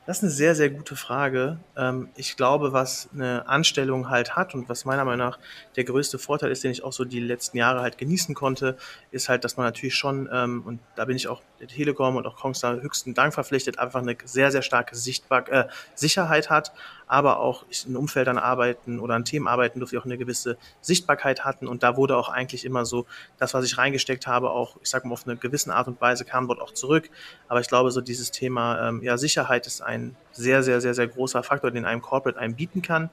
Das 0.09 0.17
ist 0.17 0.23
eine 0.23 0.33
sehr, 0.33 0.55
sehr 0.55 0.71
gute 0.71 0.97
Frage. 0.97 1.59
Ähm, 1.77 2.09
ich 2.17 2.35
glaube, 2.35 2.73
was 2.73 3.11
eine 3.13 3.47
Anstellung 3.47 4.09
halt 4.09 4.37
hat 4.37 4.55
und 4.55 4.67
was 4.71 4.87
meiner 4.87 5.05
Meinung 5.05 5.27
nach 5.27 5.39
der 5.77 5.85
größte 5.85 6.19
Vorteil 6.19 6.51
ist, 6.51 6.65
den 6.65 6.71
ich 6.71 6.83
auch 6.83 6.95
so 6.95 7.05
die 7.05 7.21
letzten 7.21 7.59
Jahre 7.59 7.83
halt 7.83 7.99
genießen 7.99 8.35
konnte, 8.35 8.79
ist 9.11 9.29
halt, 9.29 9.45
dass 9.45 9.59
man 9.59 9.67
natürlich 9.67 9.97
schon, 9.97 10.27
ähm, 10.33 10.63
und 10.65 10.81
da 10.97 11.05
bin 11.05 11.15
ich 11.15 11.29
auch 11.29 11.43
der 11.61 11.69
Telekom 11.69 12.17
und 12.17 12.27
auch 12.27 12.37
Kongstar 12.37 12.81
höchsten 12.81 13.13
Dank 13.13 13.35
verpflichtet, 13.35 13.79
einfach 13.79 14.01
eine 14.01 14.17
sehr, 14.25 14.51
sehr 14.51 14.63
starke 14.63 14.97
Sichtbar 14.97 15.47
äh, 15.53 15.69
Sicherheit 15.95 16.49
hat, 16.49 16.73
aber 17.09 17.41
auch 17.41 17.65
in 17.87 17.97
Umfeldern 17.97 18.39
arbeiten 18.39 19.01
oder 19.01 19.15
an 19.15 19.25
Themen 19.25 19.49
arbeiten 19.49 19.81
durfte, 19.81 19.97
die 19.97 20.01
auch 20.01 20.05
eine 20.05 20.19
gewisse 20.19 20.57
Sichtbarkeit 20.81 21.45
hatten. 21.45 21.67
Und 21.67 21.83
da 21.83 21.97
wurde 21.97 22.17
auch 22.17 22.29
eigentlich 22.29 22.65
immer 22.65 22.85
so 22.85 23.07
das, 23.39 23.55
was 23.55 23.65
ich 23.65 23.79
reingesteckt 23.79 24.27
habe, 24.27 24.51
auch, 24.51 24.77
ich 24.83 24.91
sag 24.91 25.05
mal, 25.05 25.15
auf 25.15 25.27
eine 25.27 25.37
gewisse 25.37 25.75
Art 25.75 25.89
und 25.89 26.01
Weise 26.01 26.25
kam 26.25 26.47
dort 26.47 26.61
auch 26.61 26.73
zurück. 26.73 27.11
Aber 27.49 27.61
ich 27.61 27.69
glaube, 27.69 27.91
so 27.91 28.01
dieses 28.01 28.31
Thema 28.31 28.89
ähm, 28.89 29.03
ja, 29.03 29.17
Sicherheit 29.17 29.67
ist 29.67 29.81
ein 29.81 30.15
sehr, 30.33 30.63
sehr, 30.63 30.81
sehr, 30.81 30.95
sehr 30.95 31.09
großer 31.09 31.43
Faktor, 31.43 31.71
den 31.71 31.85
einem 31.85 32.03
Corporate 32.03 32.39
einem 32.39 32.55
bieten 32.55 32.83
kann. 32.83 33.11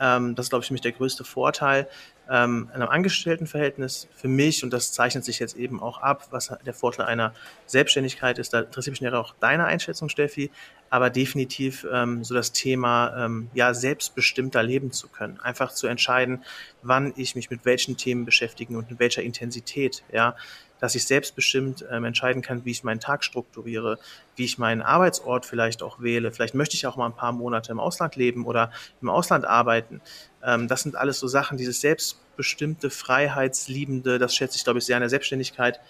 Ähm, 0.00 0.34
das 0.34 0.46
ist, 0.46 0.50
glaube 0.50 0.62
ich, 0.62 0.68
für 0.68 0.74
mich 0.74 0.80
der 0.80 0.92
größte 0.92 1.24
Vorteil. 1.24 1.88
Ähm, 2.30 2.70
in 2.74 2.80
einem 2.80 2.90
Angestelltenverhältnis 2.90 4.06
für 4.14 4.28
mich, 4.28 4.62
und 4.62 4.72
das 4.72 4.92
zeichnet 4.92 5.24
sich 5.24 5.40
jetzt 5.40 5.56
eben 5.56 5.82
auch 5.82 5.98
ab, 5.98 6.28
was 6.30 6.52
der 6.64 6.74
Vorteil 6.74 7.06
einer 7.06 7.34
Selbstständigkeit 7.66 8.38
ist, 8.38 8.54
da 8.54 8.60
interessiert 8.60 9.00
mich 9.00 9.12
auch 9.12 9.34
deine 9.40 9.64
Einschätzung, 9.64 10.08
Steffi, 10.08 10.50
aber 10.90 11.10
definitiv 11.10 11.84
ähm, 11.92 12.22
so 12.22 12.34
das 12.34 12.52
Thema, 12.52 13.24
ähm, 13.24 13.50
ja, 13.52 13.74
selbstbestimmter 13.74 14.62
leben 14.62 14.92
zu 14.92 15.08
können. 15.08 15.40
Einfach 15.40 15.72
zu 15.72 15.88
entscheiden, 15.88 16.44
wann 16.82 17.12
ich 17.16 17.34
mich 17.34 17.50
mit 17.50 17.64
welchen 17.64 17.96
Themen 17.96 18.24
beschäftigen 18.24 18.76
und 18.76 18.90
in 18.90 18.98
welcher 19.00 19.22
Intensität, 19.22 20.04
ja 20.12 20.36
dass 20.80 20.94
ich 20.94 21.06
selbstbestimmt 21.06 21.84
ähm, 21.90 22.04
entscheiden 22.04 22.42
kann, 22.42 22.64
wie 22.64 22.70
ich 22.70 22.84
meinen 22.84 23.00
Tag 23.00 23.24
strukturiere, 23.24 23.98
wie 24.36 24.44
ich 24.44 24.58
meinen 24.58 24.82
Arbeitsort 24.82 25.46
vielleicht 25.46 25.82
auch 25.82 26.00
wähle. 26.00 26.32
Vielleicht 26.32 26.54
möchte 26.54 26.76
ich 26.76 26.86
auch 26.86 26.96
mal 26.96 27.06
ein 27.06 27.16
paar 27.16 27.32
Monate 27.32 27.72
im 27.72 27.80
Ausland 27.80 28.16
leben 28.16 28.46
oder 28.46 28.70
im 29.00 29.08
Ausland 29.08 29.44
arbeiten. 29.44 30.00
Ähm, 30.42 30.68
das 30.68 30.82
sind 30.82 30.96
alles 30.96 31.20
so 31.20 31.28
Sachen, 31.28 31.58
dieses 31.58 31.80
selbstbestimmte, 31.80 32.90
freiheitsliebende, 32.90 34.18
das 34.18 34.34
schätze 34.34 34.56
ich, 34.56 34.64
glaube 34.64 34.78
ich, 34.78 34.86
sehr 34.86 34.96
an 34.96 35.02
der 35.02 35.10
Selbstständigkeit. 35.10 35.80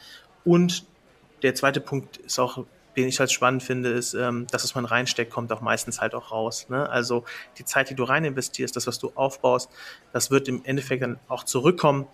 Und 0.45 0.85
der 1.43 1.55
zweite 1.55 1.81
Punkt 1.81 2.19
ist 2.19 2.39
auch 2.39 2.65
den 2.97 3.09
ich 3.09 3.21
halt 3.21 3.31
spannend 3.31 3.63
finde, 3.63 3.91
ist, 3.91 4.15
ähm, 4.15 4.47
dass 4.51 4.65
was 4.65 4.75
man 4.75 4.85
reinsteckt, 4.85 5.33
kommt 5.33 5.53
auch 5.53 5.61
meistens 5.61 6.01
halt 6.01 6.15
auch 6.15 6.33
raus. 6.33 6.69
Ne? 6.69 6.89
Also 6.89 7.25
die 7.59 7.65
Zeit, 7.65 7.91
die 7.91 7.95
du 7.95 8.05
rein 8.05 8.25
investierst, 8.25 8.75
das, 8.77 8.87
was 8.87 8.99
du 8.99 9.13
aufbaust, 9.15 9.71
das 10.13 10.31
wird 10.31 10.49
im 10.49 10.65
Endeffekt 10.65 11.03
dann 11.03 11.19
auch 11.29 11.45
zurückkommen. 11.45 12.07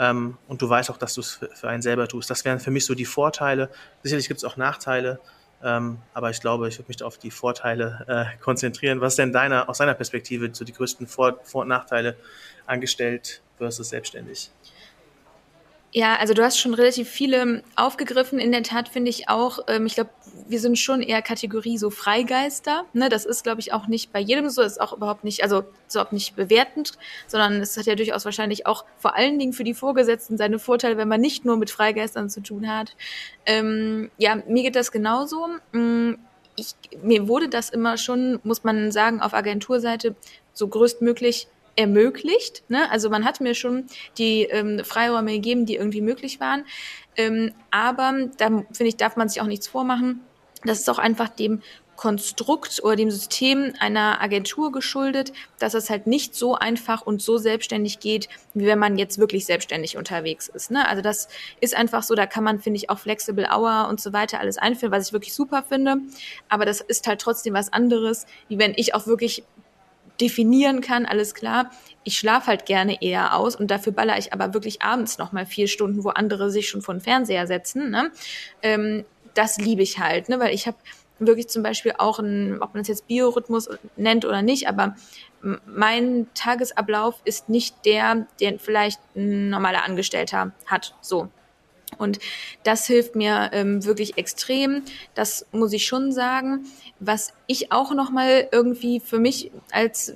Ähm, 0.00 0.38
und 0.48 0.62
du 0.62 0.68
weißt 0.68 0.90
auch, 0.90 0.96
dass 0.96 1.12
du 1.14 1.20
es 1.20 1.32
für, 1.32 1.48
für, 1.48 1.68
einen 1.68 1.82
selber 1.82 2.08
tust. 2.08 2.30
Das 2.30 2.42
wären 2.46 2.58
für 2.58 2.70
mich 2.70 2.86
so 2.86 2.94
die 2.94 3.04
Vorteile. 3.04 3.68
Sicherlich 4.02 4.28
gibt 4.28 4.38
es 4.38 4.44
auch 4.44 4.56
Nachteile, 4.56 5.20
ähm, 5.62 5.98
aber 6.14 6.30
ich 6.30 6.40
glaube, 6.40 6.68
ich 6.68 6.78
würde 6.78 6.88
mich 6.88 7.02
auf 7.02 7.18
die 7.18 7.30
Vorteile 7.30 8.06
äh, 8.08 8.38
konzentrieren. 8.42 9.02
Was 9.02 9.16
denn 9.16 9.30
deiner, 9.30 9.68
aus 9.68 9.76
deiner 9.76 9.92
Perspektive 9.92 10.48
so 10.54 10.64
die 10.64 10.72
größten 10.72 11.06
Vor-, 11.06 11.38
Vor 11.44 11.62
und 11.62 11.68
Nachteile 11.68 12.16
angestellt 12.64 13.42
versus 13.58 13.90
selbstständig? 13.90 14.50
Ja, 15.92 16.16
also 16.16 16.34
du 16.34 16.44
hast 16.44 16.58
schon 16.58 16.74
relativ 16.74 17.08
viele 17.08 17.64
aufgegriffen. 17.74 18.38
In 18.38 18.52
der 18.52 18.62
Tat 18.62 18.88
finde 18.88 19.10
ich 19.10 19.28
auch, 19.28 19.58
ähm, 19.66 19.86
ich 19.86 19.94
glaube, 19.94 20.10
wir 20.46 20.60
sind 20.60 20.78
schon 20.78 21.02
eher 21.02 21.20
Kategorie 21.20 21.78
so 21.78 21.90
Freigeister. 21.90 22.84
Ne? 22.92 23.08
Das 23.08 23.24
ist, 23.24 23.42
glaube 23.42 23.60
ich, 23.60 23.72
auch 23.72 23.88
nicht 23.88 24.12
bei 24.12 24.20
jedem 24.20 24.48
so, 24.50 24.62
ist 24.62 24.80
auch 24.80 24.92
überhaupt 24.92 25.24
nicht, 25.24 25.42
also 25.42 25.64
überhaupt 25.90 26.12
nicht 26.12 26.36
bewertend, 26.36 26.92
sondern 27.26 27.60
es 27.60 27.76
hat 27.76 27.86
ja 27.86 27.96
durchaus 27.96 28.24
wahrscheinlich 28.24 28.66
auch 28.66 28.84
vor 28.98 29.16
allen 29.16 29.40
Dingen 29.40 29.52
für 29.52 29.64
die 29.64 29.74
Vorgesetzten 29.74 30.36
seine 30.36 30.60
Vorteile, 30.60 30.96
wenn 30.96 31.08
man 31.08 31.20
nicht 31.20 31.44
nur 31.44 31.56
mit 31.56 31.70
Freigeistern 31.70 32.30
zu 32.30 32.40
tun 32.40 32.72
hat. 32.72 32.94
Ähm, 33.44 34.12
ja, 34.16 34.36
mir 34.46 34.62
geht 34.62 34.76
das 34.76 34.92
genauso. 34.92 35.48
Mm, 35.72 36.14
ich, 36.54 36.74
mir 37.02 37.26
wurde 37.26 37.48
das 37.48 37.68
immer 37.68 37.96
schon, 37.96 38.38
muss 38.44 38.62
man 38.62 38.92
sagen, 38.92 39.20
auf 39.20 39.34
Agenturseite 39.34 40.14
so 40.52 40.68
größtmöglich 40.68 41.48
ermöglicht. 41.76 42.62
Ne? 42.68 42.90
Also 42.90 43.10
man 43.10 43.24
hat 43.24 43.40
mir 43.40 43.54
schon 43.54 43.86
die 44.18 44.42
ähm, 44.42 44.84
Freiräume 44.84 45.32
gegeben, 45.32 45.66
die 45.66 45.76
irgendwie 45.76 46.00
möglich 46.00 46.40
waren. 46.40 46.64
Ähm, 47.16 47.52
aber 47.70 48.28
da 48.36 48.46
finde 48.46 48.88
ich, 48.88 48.96
darf 48.96 49.16
man 49.16 49.28
sich 49.28 49.40
auch 49.40 49.46
nichts 49.46 49.68
vormachen. 49.68 50.20
Das 50.64 50.78
ist 50.78 50.90
auch 50.90 50.98
einfach 50.98 51.28
dem 51.28 51.62
Konstrukt 52.00 52.82
oder 52.82 52.96
dem 52.96 53.10
System 53.10 53.74
einer 53.78 54.22
Agentur 54.22 54.72
geschuldet, 54.72 55.34
dass 55.58 55.74
es 55.74 55.90
halt 55.90 56.06
nicht 56.06 56.34
so 56.34 56.54
einfach 56.54 57.02
und 57.02 57.20
so 57.20 57.36
selbstständig 57.36 58.00
geht, 58.00 58.30
wie 58.54 58.64
wenn 58.64 58.78
man 58.78 58.96
jetzt 58.96 59.18
wirklich 59.18 59.44
selbstständig 59.44 59.98
unterwegs 59.98 60.48
ist. 60.48 60.70
Ne? 60.70 60.88
Also 60.88 61.02
das 61.02 61.28
ist 61.60 61.76
einfach 61.76 62.02
so, 62.02 62.14
da 62.14 62.24
kann 62.24 62.42
man, 62.42 62.58
finde 62.58 62.78
ich, 62.78 62.88
auch 62.88 62.98
Flexible 62.98 63.46
Hour 63.52 63.86
und 63.90 64.00
so 64.00 64.14
weiter 64.14 64.40
alles 64.40 64.56
einführen, 64.56 64.92
was 64.92 65.08
ich 65.08 65.12
wirklich 65.12 65.34
super 65.34 65.62
finde. 65.62 65.98
Aber 66.48 66.64
das 66.64 66.80
ist 66.80 67.06
halt 67.06 67.20
trotzdem 67.20 67.52
was 67.52 67.70
anderes, 67.70 68.24
wie 68.48 68.58
wenn 68.58 68.72
ich 68.76 68.94
auch 68.94 69.06
wirklich 69.06 69.44
definieren 70.20 70.80
kann, 70.80 71.06
alles 71.06 71.34
klar. 71.34 71.70
Ich 72.04 72.18
schlafe 72.18 72.48
halt 72.48 72.66
gerne 72.66 73.02
eher 73.02 73.36
aus 73.36 73.56
und 73.56 73.70
dafür 73.70 73.92
baller 73.92 74.18
ich 74.18 74.32
aber 74.32 74.54
wirklich 74.54 74.82
abends 74.82 75.18
noch 75.18 75.32
mal 75.32 75.46
vier 75.46 75.68
Stunden, 75.68 76.04
wo 76.04 76.10
andere 76.10 76.50
sich 76.50 76.68
schon 76.68 76.82
vor 76.82 76.94
den 76.94 77.00
Fernseher 77.00 77.46
setzen. 77.46 77.90
Ne? 77.90 78.10
Ähm, 78.62 79.04
das 79.34 79.58
liebe 79.58 79.82
ich 79.82 79.98
halt, 79.98 80.28
ne? 80.28 80.40
weil 80.40 80.54
ich 80.54 80.66
habe 80.66 80.76
wirklich 81.18 81.48
zum 81.48 81.62
Beispiel 81.62 81.94
auch 81.98 82.18
ein, 82.18 82.60
ob 82.62 82.74
man 82.74 82.82
es 82.82 82.88
jetzt 82.88 83.06
Biorhythmus 83.06 83.68
nennt 83.96 84.24
oder 84.24 84.42
nicht, 84.42 84.68
aber 84.68 84.96
mein 85.66 86.26
Tagesablauf 86.34 87.20
ist 87.24 87.48
nicht 87.48 87.84
der, 87.84 88.26
den 88.40 88.58
vielleicht 88.58 89.00
ein 89.16 89.50
normaler 89.50 89.84
Angestellter 89.84 90.52
hat. 90.66 90.94
So. 91.00 91.28
Und 92.00 92.18
das 92.64 92.86
hilft 92.86 93.14
mir 93.14 93.50
ähm, 93.52 93.84
wirklich 93.84 94.18
extrem. 94.18 94.82
Das 95.14 95.46
muss 95.52 95.72
ich 95.72 95.86
schon 95.86 96.12
sagen. 96.12 96.66
Was 96.98 97.32
ich 97.46 97.72
auch 97.72 97.94
noch 97.94 98.10
mal 98.10 98.48
irgendwie 98.52 99.00
für 99.00 99.18
mich 99.18 99.50
als 99.70 100.14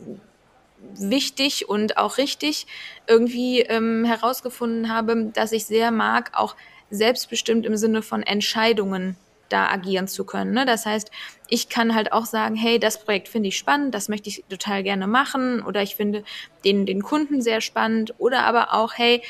wichtig 0.96 1.68
und 1.68 1.96
auch 1.96 2.18
richtig 2.18 2.66
irgendwie 3.06 3.60
ähm, 3.60 4.04
herausgefunden 4.04 4.92
habe, 4.92 5.30
dass 5.32 5.52
ich 5.52 5.66
sehr 5.66 5.90
mag, 5.90 6.30
auch 6.34 6.56
selbstbestimmt 6.90 7.66
im 7.66 7.76
Sinne 7.76 8.02
von 8.02 8.22
Entscheidungen 8.22 9.16
da 9.48 9.68
agieren 9.68 10.08
zu 10.08 10.24
können. 10.24 10.52
Ne? 10.52 10.66
Das 10.66 10.86
heißt, 10.86 11.10
ich 11.48 11.68
kann 11.68 11.94
halt 11.94 12.12
auch 12.12 12.26
sagen, 12.26 12.56
hey, 12.56 12.78
das 12.78 13.04
Projekt 13.04 13.28
finde 13.28 13.48
ich 13.48 13.58
spannend, 13.58 13.94
das 13.94 14.08
möchte 14.08 14.28
ich 14.28 14.44
total 14.48 14.82
gerne 14.82 15.06
machen 15.06 15.62
oder 15.62 15.82
ich 15.82 15.96
finde 15.96 16.24
den, 16.64 16.86
den 16.86 17.02
Kunden 17.02 17.42
sehr 17.42 17.60
spannend 17.60 18.14
oder 18.18 18.44
aber 18.44 18.72
auch, 18.72 18.94
hey, 18.96 19.22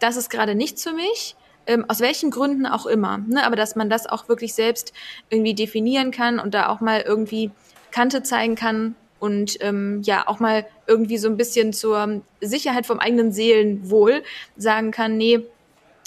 das 0.00 0.16
ist 0.16 0.30
gerade 0.30 0.54
nichts 0.54 0.82
für 0.82 0.92
mich, 0.92 1.36
ähm, 1.66 1.84
aus 1.88 2.00
welchen 2.00 2.30
Gründen 2.30 2.66
auch 2.66 2.86
immer. 2.86 3.18
Ne? 3.18 3.44
Aber 3.44 3.56
dass 3.56 3.76
man 3.76 3.90
das 3.90 4.06
auch 4.06 4.28
wirklich 4.28 4.54
selbst 4.54 4.92
irgendwie 5.28 5.54
definieren 5.54 6.10
kann 6.10 6.38
und 6.38 6.54
da 6.54 6.68
auch 6.68 6.80
mal 6.80 7.00
irgendwie 7.00 7.50
Kante 7.90 8.22
zeigen 8.22 8.54
kann 8.54 8.94
und 9.18 9.56
ähm, 9.60 10.00
ja 10.02 10.26
auch 10.26 10.40
mal 10.40 10.66
irgendwie 10.86 11.18
so 11.18 11.28
ein 11.28 11.36
bisschen 11.36 11.72
zur 11.72 12.22
Sicherheit 12.40 12.86
vom 12.86 12.98
eigenen 12.98 13.32
Seelenwohl 13.32 14.22
sagen 14.56 14.90
kann, 14.90 15.16
nee, 15.16 15.40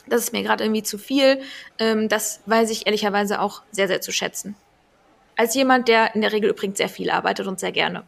das 0.07 0.23
ist 0.23 0.33
mir 0.33 0.43
gerade 0.43 0.63
irgendwie 0.63 0.83
zu 0.83 0.97
viel. 0.97 1.39
Ähm, 1.79 2.09
das 2.09 2.41
weiß 2.45 2.69
ich 2.71 2.85
ehrlicherweise 2.85 3.39
auch 3.39 3.61
sehr, 3.71 3.87
sehr 3.87 4.01
zu 4.01 4.11
schätzen. 4.11 4.55
Als 5.35 5.55
jemand, 5.55 5.87
der 5.87 6.13
in 6.15 6.21
der 6.21 6.31
Regel 6.31 6.49
übrigens 6.49 6.77
sehr 6.77 6.89
viel 6.89 7.09
arbeitet 7.09 7.47
und 7.47 7.59
sehr 7.59 7.71
gerne. 7.71 8.03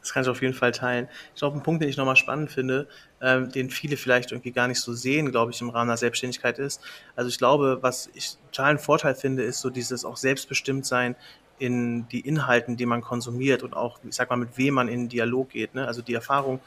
Das 0.00 0.12
kann 0.12 0.22
ich 0.22 0.28
auf 0.28 0.42
jeden 0.42 0.54
Fall 0.54 0.72
teilen. 0.72 1.08
Ich 1.34 1.40
glaube, 1.40 1.56
ein 1.56 1.62
Punkt, 1.62 1.82
den 1.82 1.88
ich 1.88 1.96
nochmal 1.96 2.16
spannend 2.16 2.50
finde, 2.50 2.88
ähm, 3.20 3.50
den 3.50 3.70
viele 3.70 3.96
vielleicht 3.96 4.32
irgendwie 4.32 4.52
gar 4.52 4.68
nicht 4.68 4.80
so 4.80 4.92
sehen, 4.92 5.30
glaube 5.30 5.52
ich, 5.52 5.60
im 5.60 5.70
Rahmen 5.70 5.88
der 5.88 5.96
Selbstständigkeit 5.96 6.58
ist. 6.58 6.80
Also 7.16 7.28
ich 7.28 7.38
glaube, 7.38 7.78
was 7.80 8.10
ich 8.14 8.36
total 8.50 8.70
einen 8.70 8.78
Vorteil 8.78 9.14
finde, 9.14 9.42
ist 9.42 9.60
so 9.60 9.70
dieses 9.70 10.04
auch 10.04 10.16
selbstbestimmt 10.16 10.86
sein 10.86 11.16
in 11.58 12.08
die 12.08 12.20
Inhalten, 12.20 12.76
die 12.76 12.86
man 12.86 13.00
konsumiert 13.00 13.62
und 13.62 13.74
auch, 13.74 13.98
ich 14.04 14.14
sag 14.14 14.30
mal, 14.30 14.36
mit 14.36 14.56
wem 14.56 14.74
man 14.74 14.88
in 14.88 15.08
Dialog 15.08 15.50
geht. 15.50 15.74
Ne? 15.74 15.86
Also 15.86 16.02
die 16.02 16.14
Erfahrung, 16.14 16.60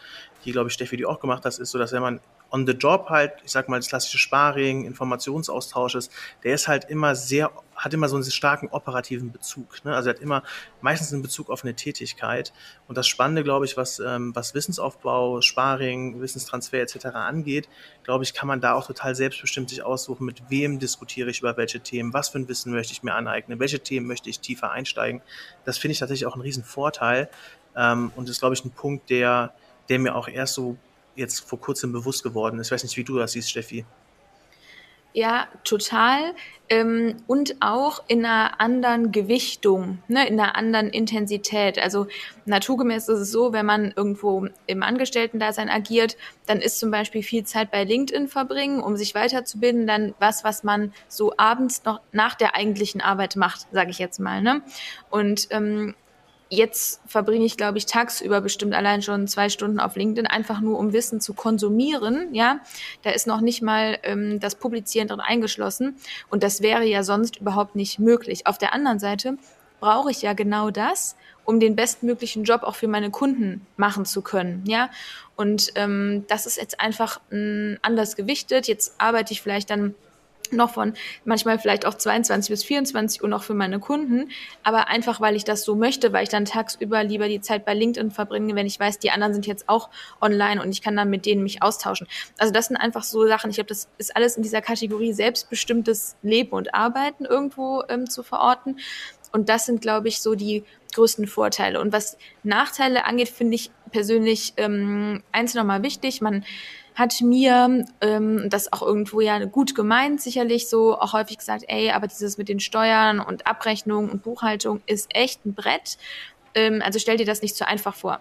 die, 0.44 0.52
glaube 0.52 0.68
ich, 0.68 0.74
Steffi, 0.74 0.98
die 0.98 1.06
auch 1.06 1.20
gemacht 1.20 1.46
hast, 1.46 1.60
ist 1.60 1.72
so, 1.72 1.78
dass 1.78 1.94
wenn 1.94 2.02
man 2.02 2.20
on 2.52 2.68
the 2.68 2.74
job 2.74 3.08
halt, 3.10 3.34
ich 3.46 3.52
sag 3.52 3.70
mal, 3.70 3.78
das 3.78 3.88
klassische 3.88 4.18
Sparring, 4.18 4.86
Informationsaustausch 4.86 5.96
ist, 5.96 6.12
der 6.44 6.54
ist 6.54 6.68
halt 6.68 6.86
immer 6.90 7.16
sehr, 7.16 7.50
hat 7.76 7.94
immer 7.94 8.10
so 8.10 8.18
einen 8.18 8.26
starken 8.26 8.68
operativen 8.68 9.32
Bezug. 9.32 9.84
Ne? 9.86 9.96
Also 9.96 10.10
er 10.10 10.16
hat 10.16 10.22
immer 10.22 10.44
meistens 10.82 11.14
einen 11.14 11.22
Bezug 11.22 11.50
auf 11.50 11.64
eine 11.64 11.76
Tätigkeit. 11.76 12.52
Und 12.88 12.98
das 12.98 13.08
Spannende, 13.08 13.44
glaube 13.44 13.66
ich, 13.66 13.78
was, 13.78 14.00
ähm, 14.00 14.36
was 14.36 14.54
Wissensaufbau, 14.54 15.42
Sparring, 15.42 16.22
Wissenstransfer 16.22 16.80
etc. 16.80 17.06
angeht, 17.08 17.70
glaube 18.04 18.26
ich, 18.26 18.34
kann 18.34 18.48
man 18.48 18.60
da 18.60 18.74
auch 18.74 18.86
total 18.86 19.16
selbstbestimmt 19.16 19.70
sich 19.70 19.84
aussuchen, 19.84 20.26
mit 20.26 20.50
wem 20.50 20.78
diskutiere 20.78 21.30
ich 21.30 21.40
über 21.40 21.56
welche 21.56 21.80
Themen, 21.80 22.14
was 22.14 22.30
für 22.30 22.40
ein 22.40 22.50
Wissen 22.50 22.74
möchte 22.74 22.92
ich 22.92 23.02
mir 23.02 23.14
aneignen, 23.14 23.60
welche 23.60 23.80
Themen 23.80 24.08
möchte 24.08 24.30
ich 24.30 24.42
tiefer 24.42 24.72
einsteigen. 24.72 25.22
Das 25.64 25.78
finde 25.78 25.94
ich 25.94 26.00
tatsächlich 26.00 26.26
auch 26.26 26.34
einen 26.34 26.42
riesen 26.42 26.66
Vorteil. 26.66 27.30
Ähm, 27.78 28.12
und 28.18 28.28
ist, 28.28 28.40
glaube 28.40 28.56
ich, 28.56 28.66
ein 28.66 28.72
Punkt, 28.72 29.10
der, 29.10 29.54
der 29.88 30.00
mir 30.00 30.16
auch 30.16 30.28
erst 30.28 30.56
so 30.56 30.78
jetzt 31.16 31.42
vor 31.42 31.60
kurzem 31.60 31.92
bewusst 31.92 32.24
geworden 32.24 32.60
ist. 32.60 32.68
Ich 32.68 32.72
weiß 32.72 32.84
nicht, 32.84 32.98
wie 32.98 33.04
du 33.04 33.18
das 33.18 33.34
siehst, 33.34 33.50
Steffi. 33.50 33.86
Ja, 35.14 35.48
total. 35.66 36.34
Ähm, 36.70 37.18
und 37.28 37.56
auch 37.60 38.02
in 38.08 38.26
einer 38.26 38.62
anderen 38.62 39.12
Gewichtung, 39.12 40.02
ne, 40.08 40.26
in 40.26 40.40
einer 40.40 40.56
anderen 40.56 40.90
Intensität. 40.90 41.78
Also 41.78 42.08
naturgemäß 42.46 43.10
ist 43.10 43.20
es 43.20 43.32
so, 43.32 43.52
wenn 43.52 43.66
man 43.66 43.92
irgendwo 43.94 44.48
im 44.68 44.84
Angestellten-Dasein 44.84 45.70
agiert, 45.70 46.16
dann 46.46 46.60
ist 46.62 46.80
zum 46.80 46.90
Beispiel 46.90 47.24
viel 47.24 47.44
Zeit 47.44 47.72
bei 47.72 47.84
LinkedIn 47.84 48.30
verbringen, 48.30 48.80
um 48.80 48.96
sich 48.96 49.14
weiterzubilden, 49.14 49.86
dann 49.86 50.14
was, 50.20 50.46
was 50.46 50.64
man 50.64 50.94
so 51.10 51.34
abends 51.36 51.84
noch 51.84 52.00
nach 52.14 52.36
der 52.36 52.56
eigentlichen 52.56 53.02
Arbeit 53.02 53.36
macht, 53.36 53.68
sage 53.74 53.92
ich 53.92 54.00
jetzt 54.00 54.20
mal. 54.20 54.42
Ne? 54.42 54.62
Und 55.10 55.48
ähm, 55.50 55.94
jetzt 56.52 57.02
verbringe 57.08 57.46
ich, 57.46 57.56
glaube 57.56 57.78
ich, 57.78 57.86
tagsüber 57.86 58.42
bestimmt 58.42 58.76
allein 58.76 59.02
schon 59.02 59.28
zwei 59.28 59.48
Stunden 59.48 59.80
auf 59.80 59.96
LinkedIn, 59.96 60.28
einfach 60.28 60.60
nur 60.60 60.78
um 60.78 60.92
Wissen 60.92 61.22
zu 61.22 61.34
konsumieren. 61.34 62.28
Ja, 62.34 62.60
da 63.04 63.12
ist 63.12 63.26
noch 63.26 63.40
nicht 63.40 63.62
mal 63.62 63.98
ähm, 64.04 64.42
das 64.42 64.56
Publizieren 64.56 65.08
drin 65.08 65.22
eingeschlossen. 65.22 65.96
Und 66.30 66.44
das 66.44 66.62
wäre 66.62 66.84
ja 66.84 67.04
sonst 67.04 67.38
überhaupt 67.38 67.76
nicht 67.76 68.00
möglich. 68.00 68.48
Auf 68.48 68.58
der 68.58 68.74
anderen 68.74 69.00
Seite 69.00 69.38
brauche 69.80 70.12
ich 70.12 70.22
ja 70.22 70.34
genau 70.34 70.72
das, 70.72 71.16
um 71.46 71.62
den 71.62 71.78
bestmöglichen 71.78 72.44
Job 72.44 72.64
auch 72.64 72.76
für 72.76 72.90
meine 72.90 73.12
Kunden 73.12 73.66
machen 73.78 74.06
zu 74.06 74.22
können. 74.22 74.64
Ja, 74.68 74.90
und 75.38 75.72
ähm, 75.76 76.26
das 76.28 76.46
ist 76.46 76.58
jetzt 76.58 76.82
einfach 76.82 77.22
mh, 77.30 77.78
anders 77.82 78.18
gewichtet. 78.18 78.68
Jetzt 78.68 78.96
arbeite 78.98 79.32
ich 79.32 79.42
vielleicht 79.42 79.70
dann 79.70 79.96
noch 80.54 80.72
von 80.72 80.94
manchmal 81.26 81.60
vielleicht 81.60 81.86
auch 81.86 81.94
22 81.94 82.50
bis 82.50 82.64
24 82.64 83.24
Uhr 83.24 83.30
noch 83.30 83.44
für 83.44 83.54
meine 83.54 83.80
Kunden, 83.80 84.30
aber 84.64 84.88
einfach 84.88 85.22
weil 85.22 85.36
ich 85.36 85.44
das 85.44 85.64
so 85.64 85.76
möchte, 85.76 86.14
weil 86.14 86.24
ich 86.24 86.30
dann 86.30 86.46
tagsüber 86.46 87.04
lieber 87.04 87.28
die 87.28 87.42
Zeit 87.42 87.66
bei 87.66 87.74
LinkedIn 87.74 88.12
verbringe, 88.12 88.56
wenn 88.56 88.68
ich 88.68 88.80
weiß, 88.80 89.00
die 89.00 89.12
anderen 89.12 89.34
sind 89.34 89.48
jetzt 89.48 89.70
auch 89.70 89.90
online 90.22 90.62
und 90.62 90.72
ich 90.72 90.82
kann 90.82 90.96
dann 90.96 91.10
mit 91.10 91.26
denen 91.26 91.44
mich 91.44 91.62
austauschen. 91.62 92.08
Also 92.38 92.54
das 92.54 92.68
sind 92.68 92.78
einfach 92.78 93.04
so 93.04 93.28
Sachen, 93.28 93.50
ich 93.50 93.58
glaube, 93.58 93.70
das 93.70 93.88
ist 93.98 94.16
alles 94.16 94.38
in 94.38 94.44
dieser 94.44 94.62
Kategorie 94.62 95.14
selbstbestimmtes 95.14 96.16
Leben 96.22 96.52
und 96.52 96.74
Arbeiten 96.74 97.26
irgendwo 97.26 97.84
ähm, 97.90 98.10
zu 98.10 98.24
verorten. 98.24 98.80
Und 99.32 99.50
das 99.50 99.66
sind, 99.66 99.82
glaube 99.82 100.08
ich, 100.10 100.22
so 100.22 100.36
die 100.36 100.64
größten 100.94 101.28
Vorteile. 101.28 101.80
Und 101.80 101.94
was 101.94 102.18
Nachteile 102.44 103.06
angeht, 103.06 103.30
finde 103.30 103.56
ich 103.56 103.72
persönlich 103.92 104.54
ähm, 104.58 105.24
eins 105.32 105.54
nochmal 105.54 105.84
wichtig. 105.84 106.22
Man 106.22 106.44
hat 106.96 107.22
mir 107.22 107.86
ähm, 108.02 108.50
das 108.50 108.74
auch 108.74 108.82
irgendwo 108.82 109.22
ja 109.22 109.44
gut 109.46 109.76
gemeint, 109.76 110.22
sicherlich 110.22 110.68
so 110.68 110.98
auch 110.98 111.14
häufig 111.14 111.38
gesagt, 111.38 111.64
ey, 111.68 111.92
aber 111.92 112.08
dieses 112.08 112.38
mit 112.38 112.50
den 112.50 112.60
Steuern 112.60 113.20
und 113.20 113.48
Abrechnung 113.48 114.10
und 114.10 114.24
Buchhaltung 114.24 114.82
ist 114.86 115.16
echt 115.16 115.46
ein 115.46 115.54
Brett. 115.54 115.98
Ähm, 116.54 116.82
also 116.84 117.00
stell 117.00 117.18
dir 117.18 117.26
das 117.26 117.42
nicht 117.42 117.56
so 117.56 117.66
einfach 117.66 117.96
vor. 117.96 118.20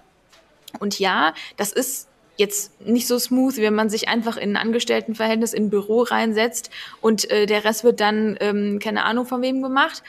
Und 0.79 0.99
ja, 0.99 1.35
das 1.57 1.73
ist 1.73 2.09
jetzt 2.37 2.81
nicht 2.81 3.07
so 3.07 3.19
smooth, 3.19 3.57
wenn 3.59 3.75
man 3.75 3.91
sich 3.91 4.09
einfach 4.09 4.37
in 4.37 4.53
ein 4.53 4.57
Angestelltenverhältnis 4.57 5.53
in 5.53 5.65
ein 5.65 5.71
Büro 5.71 6.03
reinsetzt 6.03 6.71
und 7.01 7.31
äh, 7.31 7.47
der 7.47 7.65
Rest 7.65 7.85
wird 7.85 8.01
dann 8.01 8.37
ähm, 8.41 8.79
keine 8.79 9.05
Ahnung 9.05 9.27
von 9.27 9.43
wem 9.43 9.63
gemacht. 9.63 10.03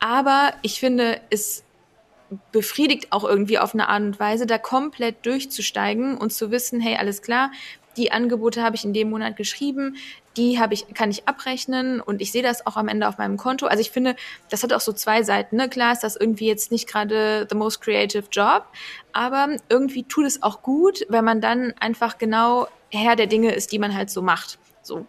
Aber 0.00 0.52
ich 0.62 0.78
finde, 0.78 1.20
es 1.30 1.64
befriedigt 2.52 3.08
auch 3.10 3.24
irgendwie 3.24 3.58
auf 3.58 3.74
eine 3.74 3.88
Art 3.88 4.02
und 4.02 4.20
Weise, 4.20 4.46
da 4.46 4.58
komplett 4.58 5.24
durchzusteigen 5.24 6.16
und 6.16 6.32
zu 6.32 6.50
wissen, 6.50 6.80
hey, 6.80 6.96
alles 6.96 7.22
klar, 7.22 7.50
die 7.96 8.12
Angebote 8.12 8.62
habe 8.62 8.76
ich 8.76 8.84
in 8.84 8.92
dem 8.92 9.10
Monat 9.10 9.36
geschrieben, 9.36 9.96
die 10.36 10.60
habe 10.60 10.72
ich, 10.72 10.86
kann 10.94 11.10
ich 11.10 11.26
abrechnen 11.26 12.00
und 12.00 12.22
ich 12.22 12.30
sehe 12.30 12.44
das 12.44 12.64
auch 12.64 12.76
am 12.76 12.86
Ende 12.86 13.08
auf 13.08 13.18
meinem 13.18 13.36
Konto. 13.36 13.66
Also 13.66 13.80
ich 13.80 13.90
finde, 13.90 14.14
das 14.50 14.62
hat 14.62 14.72
auch 14.72 14.80
so 14.80 14.92
zwei 14.92 15.24
Seiten. 15.24 15.56
Ne? 15.56 15.68
Klar 15.68 15.92
ist 15.92 16.04
das 16.04 16.14
irgendwie 16.14 16.46
jetzt 16.46 16.70
nicht 16.70 16.86
gerade 16.86 17.46
the 17.50 17.56
most 17.56 17.80
creative 17.80 18.24
job, 18.30 18.66
aber 19.12 19.56
irgendwie 19.68 20.04
tut 20.04 20.26
es 20.26 20.42
auch 20.42 20.62
gut, 20.62 21.04
wenn 21.08 21.24
man 21.24 21.40
dann 21.40 21.74
einfach 21.80 22.18
genau 22.18 22.68
Herr 22.90 23.16
der 23.16 23.26
Dinge 23.26 23.52
ist, 23.52 23.72
die 23.72 23.80
man 23.80 23.94
halt 23.94 24.10
so 24.10 24.22
macht. 24.22 24.58
So. 24.82 25.04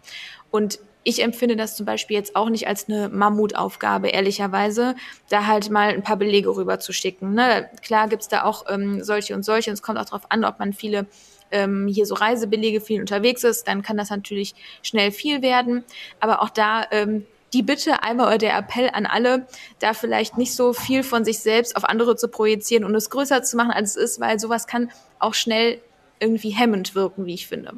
Und 0.49 0.79
ich 1.09 1.23
empfinde 1.23 1.55
das 1.55 1.75
zum 1.75 1.87
Beispiel 1.87 2.15
jetzt 2.15 2.35
auch 2.35 2.49
nicht 2.49 2.67
als 2.67 2.87
eine 2.87 3.09
Mammutaufgabe, 3.09 4.09
ehrlicherweise, 4.09 4.95
da 5.29 5.47
halt 5.47 5.71
mal 5.71 5.89
ein 5.89 6.03
paar 6.03 6.17
Belege 6.17 6.55
rüber 6.55 6.79
zu 6.79 6.93
schicken. 6.93 7.33
Ne? 7.33 7.67
Klar 7.81 8.07
gibt's 8.07 8.27
da 8.27 8.43
auch 8.43 8.65
ähm, 8.69 9.03
solche 9.03 9.33
und 9.33 9.43
solche. 9.43 9.71
Und 9.71 9.73
es 9.73 9.81
kommt 9.81 9.97
auch 9.97 10.05
darauf 10.05 10.29
an, 10.29 10.45
ob 10.45 10.59
man 10.59 10.71
viele 10.71 11.07
ähm, 11.51 11.87
hier 11.87 12.05
so 12.05 12.13
Reisebelege 12.13 12.79
viel 12.79 13.01
unterwegs 13.01 13.43
ist, 13.43 13.67
dann 13.67 13.81
kann 13.81 13.97
das 13.97 14.11
natürlich 14.11 14.53
schnell 14.83 15.11
viel 15.11 15.41
werden. 15.41 15.83
Aber 16.19 16.43
auch 16.43 16.49
da 16.49 16.85
ähm, 16.91 17.25
die 17.53 17.63
Bitte 17.63 18.03
einmal 18.03 18.27
oder 18.27 18.37
der 18.37 18.55
Appell 18.55 18.91
an 18.93 19.07
alle, 19.07 19.47
da 19.79 19.93
vielleicht 19.93 20.37
nicht 20.37 20.53
so 20.53 20.73
viel 20.73 21.01
von 21.01 21.25
sich 21.25 21.39
selbst 21.39 21.75
auf 21.75 21.85
andere 21.85 22.15
zu 22.15 22.27
projizieren 22.27 22.83
und 22.83 22.93
es 22.93 23.09
größer 23.09 23.41
zu 23.41 23.57
machen, 23.57 23.71
als 23.71 23.95
es 23.95 24.11
ist, 24.11 24.19
weil 24.19 24.39
sowas 24.39 24.67
kann 24.67 24.91
auch 25.17 25.33
schnell 25.33 25.81
irgendwie 26.19 26.51
hemmend 26.51 26.93
wirken, 26.93 27.25
wie 27.25 27.33
ich 27.33 27.47
finde. 27.47 27.73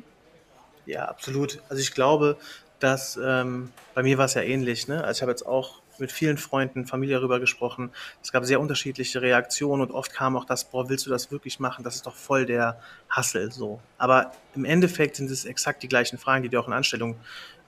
Ja, 0.85 1.05
absolut. 1.05 1.59
Also 1.69 1.81
ich 1.81 1.93
glaube, 1.93 2.37
dass 2.83 3.19
ähm, 3.23 3.71
bei 3.93 4.03
mir 4.03 4.17
war 4.17 4.25
es 4.25 4.33
ja 4.33 4.41
ähnlich. 4.41 4.87
Ne? 4.87 5.03
Also 5.03 5.19
ich 5.19 5.21
habe 5.21 5.31
jetzt 5.31 5.45
auch 5.45 5.81
mit 5.99 6.11
vielen 6.11 6.37
Freunden, 6.37 6.85
Familie 6.85 7.15
darüber 7.15 7.39
gesprochen. 7.39 7.91
Es 8.21 8.31
gab 8.31 8.43
sehr 8.43 8.59
unterschiedliche 8.59 9.21
Reaktionen 9.21 9.81
und 9.81 9.91
oft 9.91 10.11
kam 10.13 10.35
auch 10.35 10.45
das, 10.45 10.65
boah, 10.65 10.89
willst 10.89 11.05
du 11.05 11.09
das 11.09 11.31
wirklich 11.31 11.59
machen? 11.59 11.83
Das 11.83 11.95
ist 11.95 12.07
doch 12.07 12.15
voll 12.15 12.45
der 12.45 12.79
Hassel 13.09 13.51
so. 13.51 13.79
Aber 13.97 14.31
im 14.55 14.65
Endeffekt 14.65 15.15
sind 15.15 15.29
es 15.29 15.45
exakt 15.45 15.83
die 15.83 15.87
gleichen 15.87 16.17
Fragen, 16.17 16.43
die 16.43 16.49
du 16.49 16.59
auch 16.59 16.67
in 16.67 16.73
Anstellung, 16.73 17.15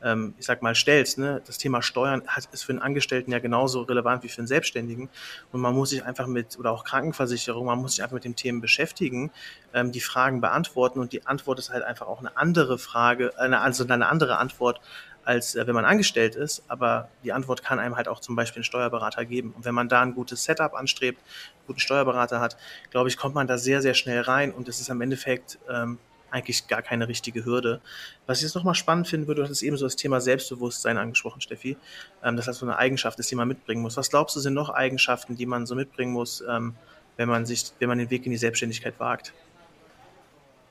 ähm, 0.03 0.33
ich 0.37 0.45
sag 0.45 0.61
mal, 0.61 0.75
stellst. 0.75 1.17
Ne? 1.17 1.41
Das 1.45 1.57
Thema 1.57 1.81
Steuern 1.81 2.23
hat, 2.27 2.47
ist 2.51 2.63
für 2.63 2.71
einen 2.71 2.81
Angestellten 2.81 3.31
ja 3.31 3.39
genauso 3.39 3.81
relevant 3.81 4.23
wie 4.23 4.29
für 4.29 4.39
einen 4.39 4.47
Selbstständigen. 4.47 5.09
Und 5.51 5.61
man 5.61 5.73
muss 5.73 5.89
sich 5.91 6.03
einfach 6.03 6.27
mit, 6.27 6.57
oder 6.59 6.71
auch 6.71 6.83
Krankenversicherung, 6.83 7.65
man 7.65 7.79
muss 7.79 7.95
sich 7.95 8.03
einfach 8.03 8.15
mit 8.15 8.25
den 8.25 8.35
Themen 8.35 8.61
beschäftigen, 8.61 9.31
ähm, 9.73 9.91
die 9.91 10.01
Fragen 10.01 10.41
beantworten 10.41 10.99
und 10.99 11.13
die 11.13 11.25
Antwort 11.25 11.59
ist 11.59 11.69
halt 11.69 11.83
einfach 11.83 12.07
auch 12.07 12.19
eine 12.19 12.35
andere 12.37 12.77
Frage, 12.77 13.33
eine, 13.37 13.61
also 13.61 13.83
eine 13.83 14.07
andere 14.07 14.37
Antwort 14.37 14.81
als 15.25 15.55
äh, 15.55 15.65
wenn 15.65 15.75
man 15.75 15.85
angestellt 15.85 16.35
ist. 16.35 16.63
Aber 16.67 17.09
die 17.23 17.33
Antwort 17.33 17.63
kann 17.63 17.79
einem 17.79 17.95
halt 17.95 18.07
auch 18.07 18.19
zum 18.19 18.35
Beispiel 18.35 18.61
ein 18.61 18.65
Steuerberater 18.65 19.25
geben. 19.25 19.53
Und 19.55 19.65
wenn 19.65 19.73
man 19.75 19.89
da 19.89 20.01
ein 20.01 20.13
gutes 20.13 20.43
Setup 20.43 20.73
anstrebt, 20.73 21.19
einen 21.19 21.67
guten 21.67 21.79
Steuerberater 21.79 22.39
hat, 22.39 22.57
glaube 22.91 23.09
ich, 23.09 23.17
kommt 23.17 23.35
man 23.35 23.47
da 23.47 23.57
sehr, 23.57 23.81
sehr 23.81 23.93
schnell 23.93 24.21
rein 24.21 24.51
und 24.51 24.67
es 24.67 24.79
ist 24.79 24.89
am 24.89 25.01
Endeffekt 25.01 25.59
ähm, 25.69 25.97
eigentlich 26.33 26.67
gar 26.67 26.81
keine 26.81 27.07
richtige 27.07 27.45
Hürde. 27.45 27.79
Was 28.25 28.39
ich 28.39 28.43
jetzt 28.43 28.55
nochmal 28.55 28.75
spannend 28.75 29.07
finden 29.07 29.27
würde, 29.27 29.43
du 29.43 29.49
hast 29.49 29.61
eben 29.61 29.77
so 29.77 29.85
das 29.85 29.95
Thema 29.95 30.19
Selbstbewusstsein 30.19 30.97
angesprochen, 30.97 31.41
Steffi, 31.41 31.77
ähm, 32.23 32.35
dass 32.35 32.45
das 32.45 32.57
so 32.57 32.65
eine 32.65 32.77
Eigenschaft 32.77 33.19
ist, 33.19 33.29
die 33.31 33.35
man 33.35 33.47
mitbringen 33.47 33.81
muss. 33.81 33.97
Was 33.97 34.09
glaubst 34.09 34.35
du, 34.35 34.39
sind 34.39 34.53
noch 34.53 34.69
Eigenschaften, 34.69 35.35
die 35.35 35.45
man 35.45 35.65
so 35.65 35.75
mitbringen 35.75 36.11
muss, 36.11 36.43
ähm, 36.49 36.75
wenn 37.17 37.29
man 37.29 37.45
sich, 37.45 37.71
wenn 37.79 37.89
man 37.89 37.99
den 37.99 38.09
Weg 38.09 38.25
in 38.25 38.31
die 38.31 38.37
Selbstständigkeit 38.37 38.99
wagt? 38.99 39.33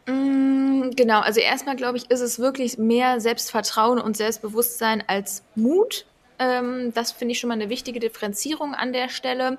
Mm, 0.06 0.90
genau, 0.96 1.20
also 1.20 1.40
erstmal 1.40 1.76
glaube 1.76 1.98
ich, 1.98 2.10
ist 2.10 2.20
es 2.20 2.38
wirklich 2.38 2.78
mehr 2.78 3.20
Selbstvertrauen 3.20 4.00
und 4.00 4.16
Selbstbewusstsein 4.16 5.04
als 5.06 5.44
Mut. 5.54 6.06
Ähm, 6.38 6.92
das 6.92 7.12
finde 7.12 7.32
ich 7.32 7.40
schon 7.40 7.48
mal 7.48 7.54
eine 7.54 7.68
wichtige 7.68 8.00
Differenzierung 8.00 8.74
an 8.74 8.92
der 8.92 9.08
Stelle. 9.08 9.58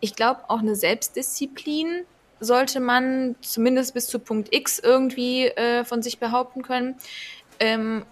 Ich 0.00 0.16
glaube 0.16 0.40
auch 0.48 0.58
eine 0.58 0.74
Selbstdisziplin 0.74 2.04
sollte 2.44 2.80
man 2.80 3.36
zumindest 3.40 3.94
bis 3.94 4.06
zu 4.06 4.18
Punkt 4.18 4.54
X 4.54 4.78
irgendwie 4.78 5.46
äh, 5.46 5.84
von 5.84 6.02
sich 6.02 6.18
behaupten 6.18 6.62
können. 6.62 6.96
Ähm, 7.60 8.04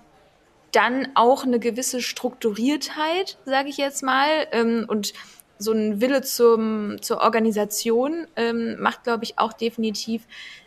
dann 0.73 1.09
auch 1.15 1.45
eine 1.45 1.59
gewisse 1.59 2.01
Strukturiertheit, 2.01 3.39
sage 3.45 3.69
ich 3.69 3.77
jetzt 3.77 4.03
mal, 4.03 4.29
ähm, 4.53 4.87
und 4.89 5.13
so 5.59 5.73
ein 5.73 6.01
Wille 6.01 6.23
zum, 6.23 7.01
zur 7.01 7.21
Organisation 7.21 8.27
ähm, 8.37 8.81
macht, 8.81 9.05
glaube 9.05 9.25
ich, 9.25 9.39
auch 9.39 9.53
definitiv 9.53 10.23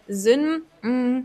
Sinn. 0.08 0.62
Mm. 0.82 1.22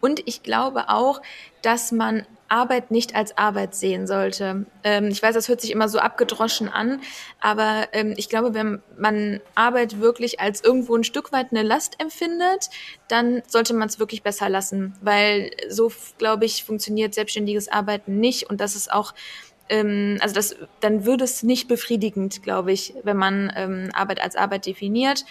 Und 0.00 0.22
ich 0.26 0.42
glaube 0.42 0.90
auch, 0.90 1.22
dass 1.62 1.92
man 1.92 2.26
Arbeit 2.48 2.90
nicht 2.90 3.14
als 3.14 3.36
Arbeit 3.36 3.74
sehen 3.74 4.06
sollte. 4.06 4.66
Ähm, 4.82 5.08
ich 5.08 5.22
weiß, 5.22 5.34
das 5.34 5.48
hört 5.48 5.60
sich 5.60 5.70
immer 5.70 5.88
so 5.88 5.98
abgedroschen 5.98 6.68
an, 6.68 7.00
aber 7.40 7.88
ähm, 7.92 8.14
ich 8.16 8.28
glaube, 8.28 8.54
wenn 8.54 8.82
man 8.98 9.40
Arbeit 9.54 10.00
wirklich 10.00 10.40
als 10.40 10.62
irgendwo 10.62 10.96
ein 10.96 11.04
Stück 11.04 11.32
weit 11.32 11.48
eine 11.50 11.62
Last 11.62 12.00
empfindet, 12.00 12.70
dann 13.08 13.42
sollte 13.46 13.74
man 13.74 13.88
es 13.88 13.98
wirklich 13.98 14.22
besser 14.22 14.48
lassen, 14.48 14.94
weil 15.00 15.50
so, 15.68 15.92
glaube 16.18 16.44
ich, 16.44 16.64
funktioniert 16.64 17.14
selbstständiges 17.14 17.68
Arbeiten 17.68 18.18
nicht 18.18 18.48
und 18.48 18.60
das 18.60 18.76
ist 18.76 18.92
auch 18.92 19.14
ähm, 19.68 20.18
also 20.20 20.34
das, 20.34 20.56
dann 20.80 21.04
würde 21.04 21.24
es 21.24 21.42
nicht 21.42 21.68
befriedigend, 21.68 22.42
glaube 22.42 22.72
ich, 22.72 22.94
wenn 23.02 23.16
man 23.16 23.52
ähm, 23.54 23.90
Arbeit 23.92 24.22
als 24.22 24.36
Arbeit 24.36 24.66
definiert. 24.66 25.24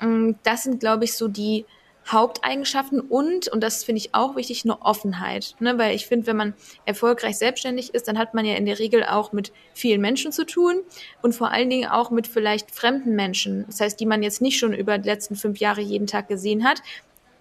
Mm, 0.00 0.32
das 0.42 0.62
sind, 0.62 0.80
glaube 0.80 1.04
ich, 1.04 1.14
so 1.14 1.28
die 1.28 1.66
Haupteigenschaften 2.08 3.00
und, 3.00 3.48
und 3.48 3.60
das 3.62 3.84
finde 3.84 3.98
ich 3.98 4.14
auch 4.14 4.36
wichtig, 4.36 4.64
eine 4.64 4.80
Offenheit. 4.82 5.56
Ne? 5.58 5.76
Weil 5.76 5.94
ich 5.94 6.06
finde, 6.06 6.26
wenn 6.26 6.36
man 6.36 6.54
erfolgreich 6.84 7.36
selbstständig 7.36 7.94
ist, 7.94 8.06
dann 8.06 8.18
hat 8.18 8.32
man 8.32 8.44
ja 8.44 8.54
in 8.54 8.66
der 8.66 8.78
Regel 8.78 9.04
auch 9.04 9.32
mit 9.32 9.52
vielen 9.74 10.00
Menschen 10.00 10.30
zu 10.30 10.46
tun 10.46 10.80
und 11.22 11.34
vor 11.34 11.50
allen 11.50 11.68
Dingen 11.68 11.90
auch 11.90 12.10
mit 12.10 12.26
vielleicht 12.26 12.70
fremden 12.70 13.16
Menschen. 13.16 13.64
Das 13.66 13.80
heißt, 13.80 13.98
die 13.98 14.06
man 14.06 14.22
jetzt 14.22 14.40
nicht 14.40 14.58
schon 14.58 14.72
über 14.72 14.98
die 14.98 15.08
letzten 15.08 15.34
fünf 15.34 15.58
Jahre 15.58 15.80
jeden 15.80 16.06
Tag 16.06 16.28
gesehen 16.28 16.64
hat. 16.64 16.80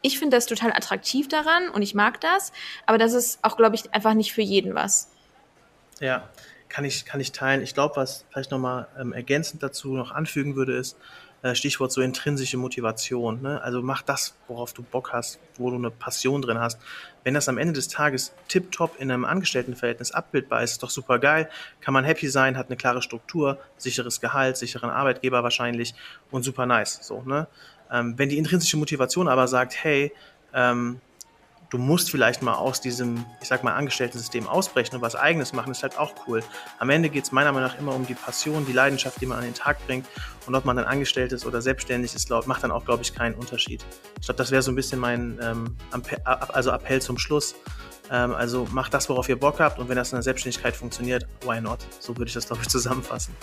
Ich 0.02 0.18
finde 0.20 0.38
das 0.38 0.46
total 0.46 0.72
attraktiv 0.72 1.28
daran 1.28 1.70
und 1.70 1.82
ich 1.82 1.94
mag 1.94 2.20
das, 2.22 2.52
aber 2.86 2.98
das 2.98 3.14
ist 3.14 3.40
auch, 3.44 3.58
glaube 3.58 3.76
ich, 3.76 3.94
einfach 3.94 4.14
nicht 4.14 4.34
für 4.34 4.42
jeden 4.42 4.76
was. 4.76 5.12
Ja, 6.00 6.30
kann 6.70 6.86
ich, 6.86 7.06
kann 7.06 7.22
ich 7.22 7.32
teilen. 7.32 7.62
Ich 7.62 7.74
glaube, 7.74 7.96
was 7.96 8.26
vielleicht 8.30 8.52
nochmal 8.52 8.88
ähm, 9.00 9.14
ergänzend 9.14 9.64
dazu 9.64 9.94
noch 9.94 10.12
anfügen 10.12 10.56
würde, 10.56 10.76
ist, 10.76 10.98
Stichwort 11.54 11.92
so 11.92 12.02
intrinsische 12.02 12.58
Motivation. 12.58 13.42
Ne? 13.42 13.62
Also 13.62 13.82
mach 13.82 14.02
das, 14.02 14.36
worauf 14.48 14.74
du 14.74 14.82
Bock 14.82 15.14
hast, 15.14 15.40
wo 15.58 15.70
du 15.70 15.75
eine 15.75 15.92
Passion 15.92 16.42
drin 16.42 16.60
hast. 16.60 16.80
Wenn 17.24 17.34
das 17.34 17.50
am 17.50 17.58
Ende 17.58 17.74
des 17.74 17.88
Tages 17.88 18.34
tiptop 18.48 19.00
in 19.00 19.12
einem 19.12 19.25
Angestelltenverhältnis 19.25 20.12
abbildbar 20.12 20.64
ist, 20.64 20.72
ist 20.72 20.84
doch 20.84 20.90
super 20.90 21.20
geil. 21.20 21.50
Kann 21.82 21.94
man 21.94 22.06
happy 22.06 22.28
sein, 22.30 22.58
hat 22.58 22.68
eine 22.68 22.78
klare 22.78 23.02
Struktur, 23.02 23.60
sicheres 23.78 24.22
Gehalt, 24.22 24.58
sicheren 24.58 24.90
Arbeitgeber 24.90 25.44
wahrscheinlich 25.44 25.94
und 26.32 26.44
super 26.44 26.66
nice. 26.66 27.00
So, 27.02 27.22
ne? 27.24 27.48
Ähm, 27.92 28.18
wenn 28.18 28.30
die 28.30 28.38
intrinsische 28.38 28.78
Motivation 28.78 29.28
aber 29.28 29.48
sagt, 29.48 29.84
hey, 29.84 30.12
ähm, 30.54 31.02
du 31.70 31.78
musst 31.78 32.12
vielleicht 32.12 32.42
mal 32.42 32.54
aus 32.54 32.82
diesem, 32.82 33.26
ich 33.42 33.48
sag 33.48 33.64
mal, 33.64 33.74
Angestellten-System 33.74 34.48
ausbrechen 34.48 34.96
und 34.96 35.02
was 35.02 35.16
Eigenes 35.16 35.54
machen, 35.54 35.72
ist 35.72 35.84
halt 35.84 35.98
auch 35.98 36.14
cool. 36.28 36.44
Am 36.80 36.90
Ende 36.90 37.10
geht 37.10 37.26
es 37.26 37.32
meiner 37.32 37.52
Meinung 37.52 37.70
nach 37.70 37.80
immer 37.80 37.94
um 37.94 38.06
die 38.06 38.14
Passion, 38.14 38.66
die 38.66 38.74
Leidenschaft, 38.74 39.20
die 39.22 39.26
man 39.26 39.40
an 39.40 39.44
den 39.44 39.54
Tag 39.54 39.86
bringt. 39.86 40.06
Und 40.46 40.56
ob 40.56 40.66
man 40.66 40.76
dann 40.76 40.86
angestellt 40.86 41.32
ist 41.32 41.46
oder 41.46 41.62
selbstständig 41.62 42.14
ist, 42.14 42.30
macht 42.30 42.64
dann 42.64 42.72
auch, 42.72 42.86
glaube 42.86 43.04
ich, 43.04 43.14
keinen 43.14 43.36
Unterschied. 43.36 43.84
Ich 44.20 44.26
glaube, 44.26 44.38
das 44.38 44.52
wäre 44.52 44.62
so 44.62 44.72
ein 44.72 44.76
bisschen 44.76 45.00
mein 45.00 45.40
ähm, 45.42 45.76
also 46.24 46.72
Appell 46.72 47.02
zum 47.02 47.18
Schluss. 47.18 47.56
Ähm, 48.12 48.34
also 48.34 48.68
macht 48.72 48.94
das, 48.94 49.10
worauf 49.10 49.28
ihr 49.30 49.40
Bock 49.40 49.60
habt 49.60 49.80
und 49.80 49.90
wenn 49.90 49.96
das 49.96 50.12
in 50.12 50.18
der 50.18 50.24
Selbstständigkeit 50.24 50.76
funktioniert, 50.76 51.26
why 51.42 51.60
not? 51.60 51.80
So 52.00 52.16
würde 52.16 52.28
ich 52.28 52.34
das, 52.34 52.48
glaube 52.48 52.62
ich, 52.62 52.70
zusammenfassen. 52.76 53.36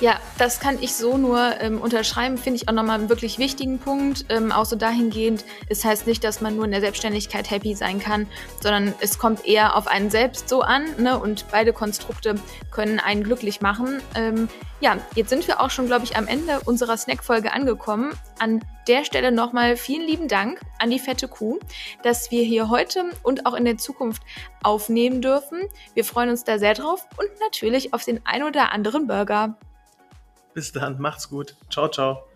Ja, 0.00 0.18
das 0.38 0.60
kann 0.60 0.78
ich 0.80 0.94
so 0.94 1.18
nur 1.18 1.60
ähm, 1.60 1.78
unterschreiben, 1.78 2.38
finde 2.38 2.56
ich 2.56 2.70
auch 2.70 2.72
nochmal 2.72 3.00
einen 3.00 3.10
wirklich 3.10 3.38
wichtigen 3.38 3.78
Punkt. 3.78 4.24
Ähm, 4.30 4.50
auch 4.50 4.64
so 4.64 4.74
dahingehend, 4.74 5.44
es 5.68 5.84
heißt 5.84 6.06
nicht, 6.06 6.24
dass 6.24 6.40
man 6.40 6.56
nur 6.56 6.64
in 6.64 6.70
der 6.70 6.80
Selbstständigkeit 6.80 7.50
happy 7.50 7.74
sein 7.74 7.98
kann, 7.98 8.26
sondern 8.62 8.94
es 9.00 9.18
kommt 9.18 9.44
eher 9.44 9.76
auf 9.76 9.86
einen 9.86 10.08
selbst 10.08 10.48
so 10.48 10.62
an 10.62 10.86
ne? 10.96 11.18
und 11.18 11.44
beide 11.50 11.74
Konstrukte 11.74 12.36
können 12.70 12.98
einen 12.98 13.22
glücklich 13.22 13.60
machen. 13.60 14.00
Ähm, 14.14 14.48
ja, 14.80 14.96
jetzt 15.14 15.28
sind 15.28 15.46
wir 15.46 15.60
auch 15.60 15.68
schon, 15.68 15.84
glaube 15.84 16.06
ich, 16.06 16.16
am 16.16 16.26
Ende 16.26 16.60
unserer 16.64 16.96
Snack-Folge 16.96 17.52
angekommen. 17.52 18.14
An 18.38 18.64
der 18.88 19.04
Stelle 19.04 19.30
nochmal 19.30 19.76
vielen 19.76 20.06
lieben 20.06 20.28
Dank 20.28 20.62
an 20.78 20.88
die 20.88 20.98
fette 20.98 21.28
Kuh, 21.28 21.58
dass 22.02 22.30
wir 22.30 22.42
hier 22.42 22.70
heute 22.70 23.04
und 23.22 23.44
auch 23.44 23.52
in 23.52 23.66
der 23.66 23.76
Zukunft 23.76 24.22
aufnehmen 24.62 25.20
dürfen. 25.20 25.60
Wir 25.92 26.06
freuen 26.06 26.30
uns 26.30 26.44
da 26.44 26.58
sehr 26.58 26.72
drauf 26.72 27.06
und 27.18 27.28
natürlich 27.40 27.92
auf 27.92 28.02
den 28.02 28.24
ein 28.24 28.42
oder 28.42 28.72
anderen 28.72 29.06
Burger. 29.06 29.58
Bis 30.54 30.72
dann, 30.72 31.00
macht's 31.00 31.28
gut. 31.28 31.56
Ciao, 31.70 31.88
ciao. 31.88 32.29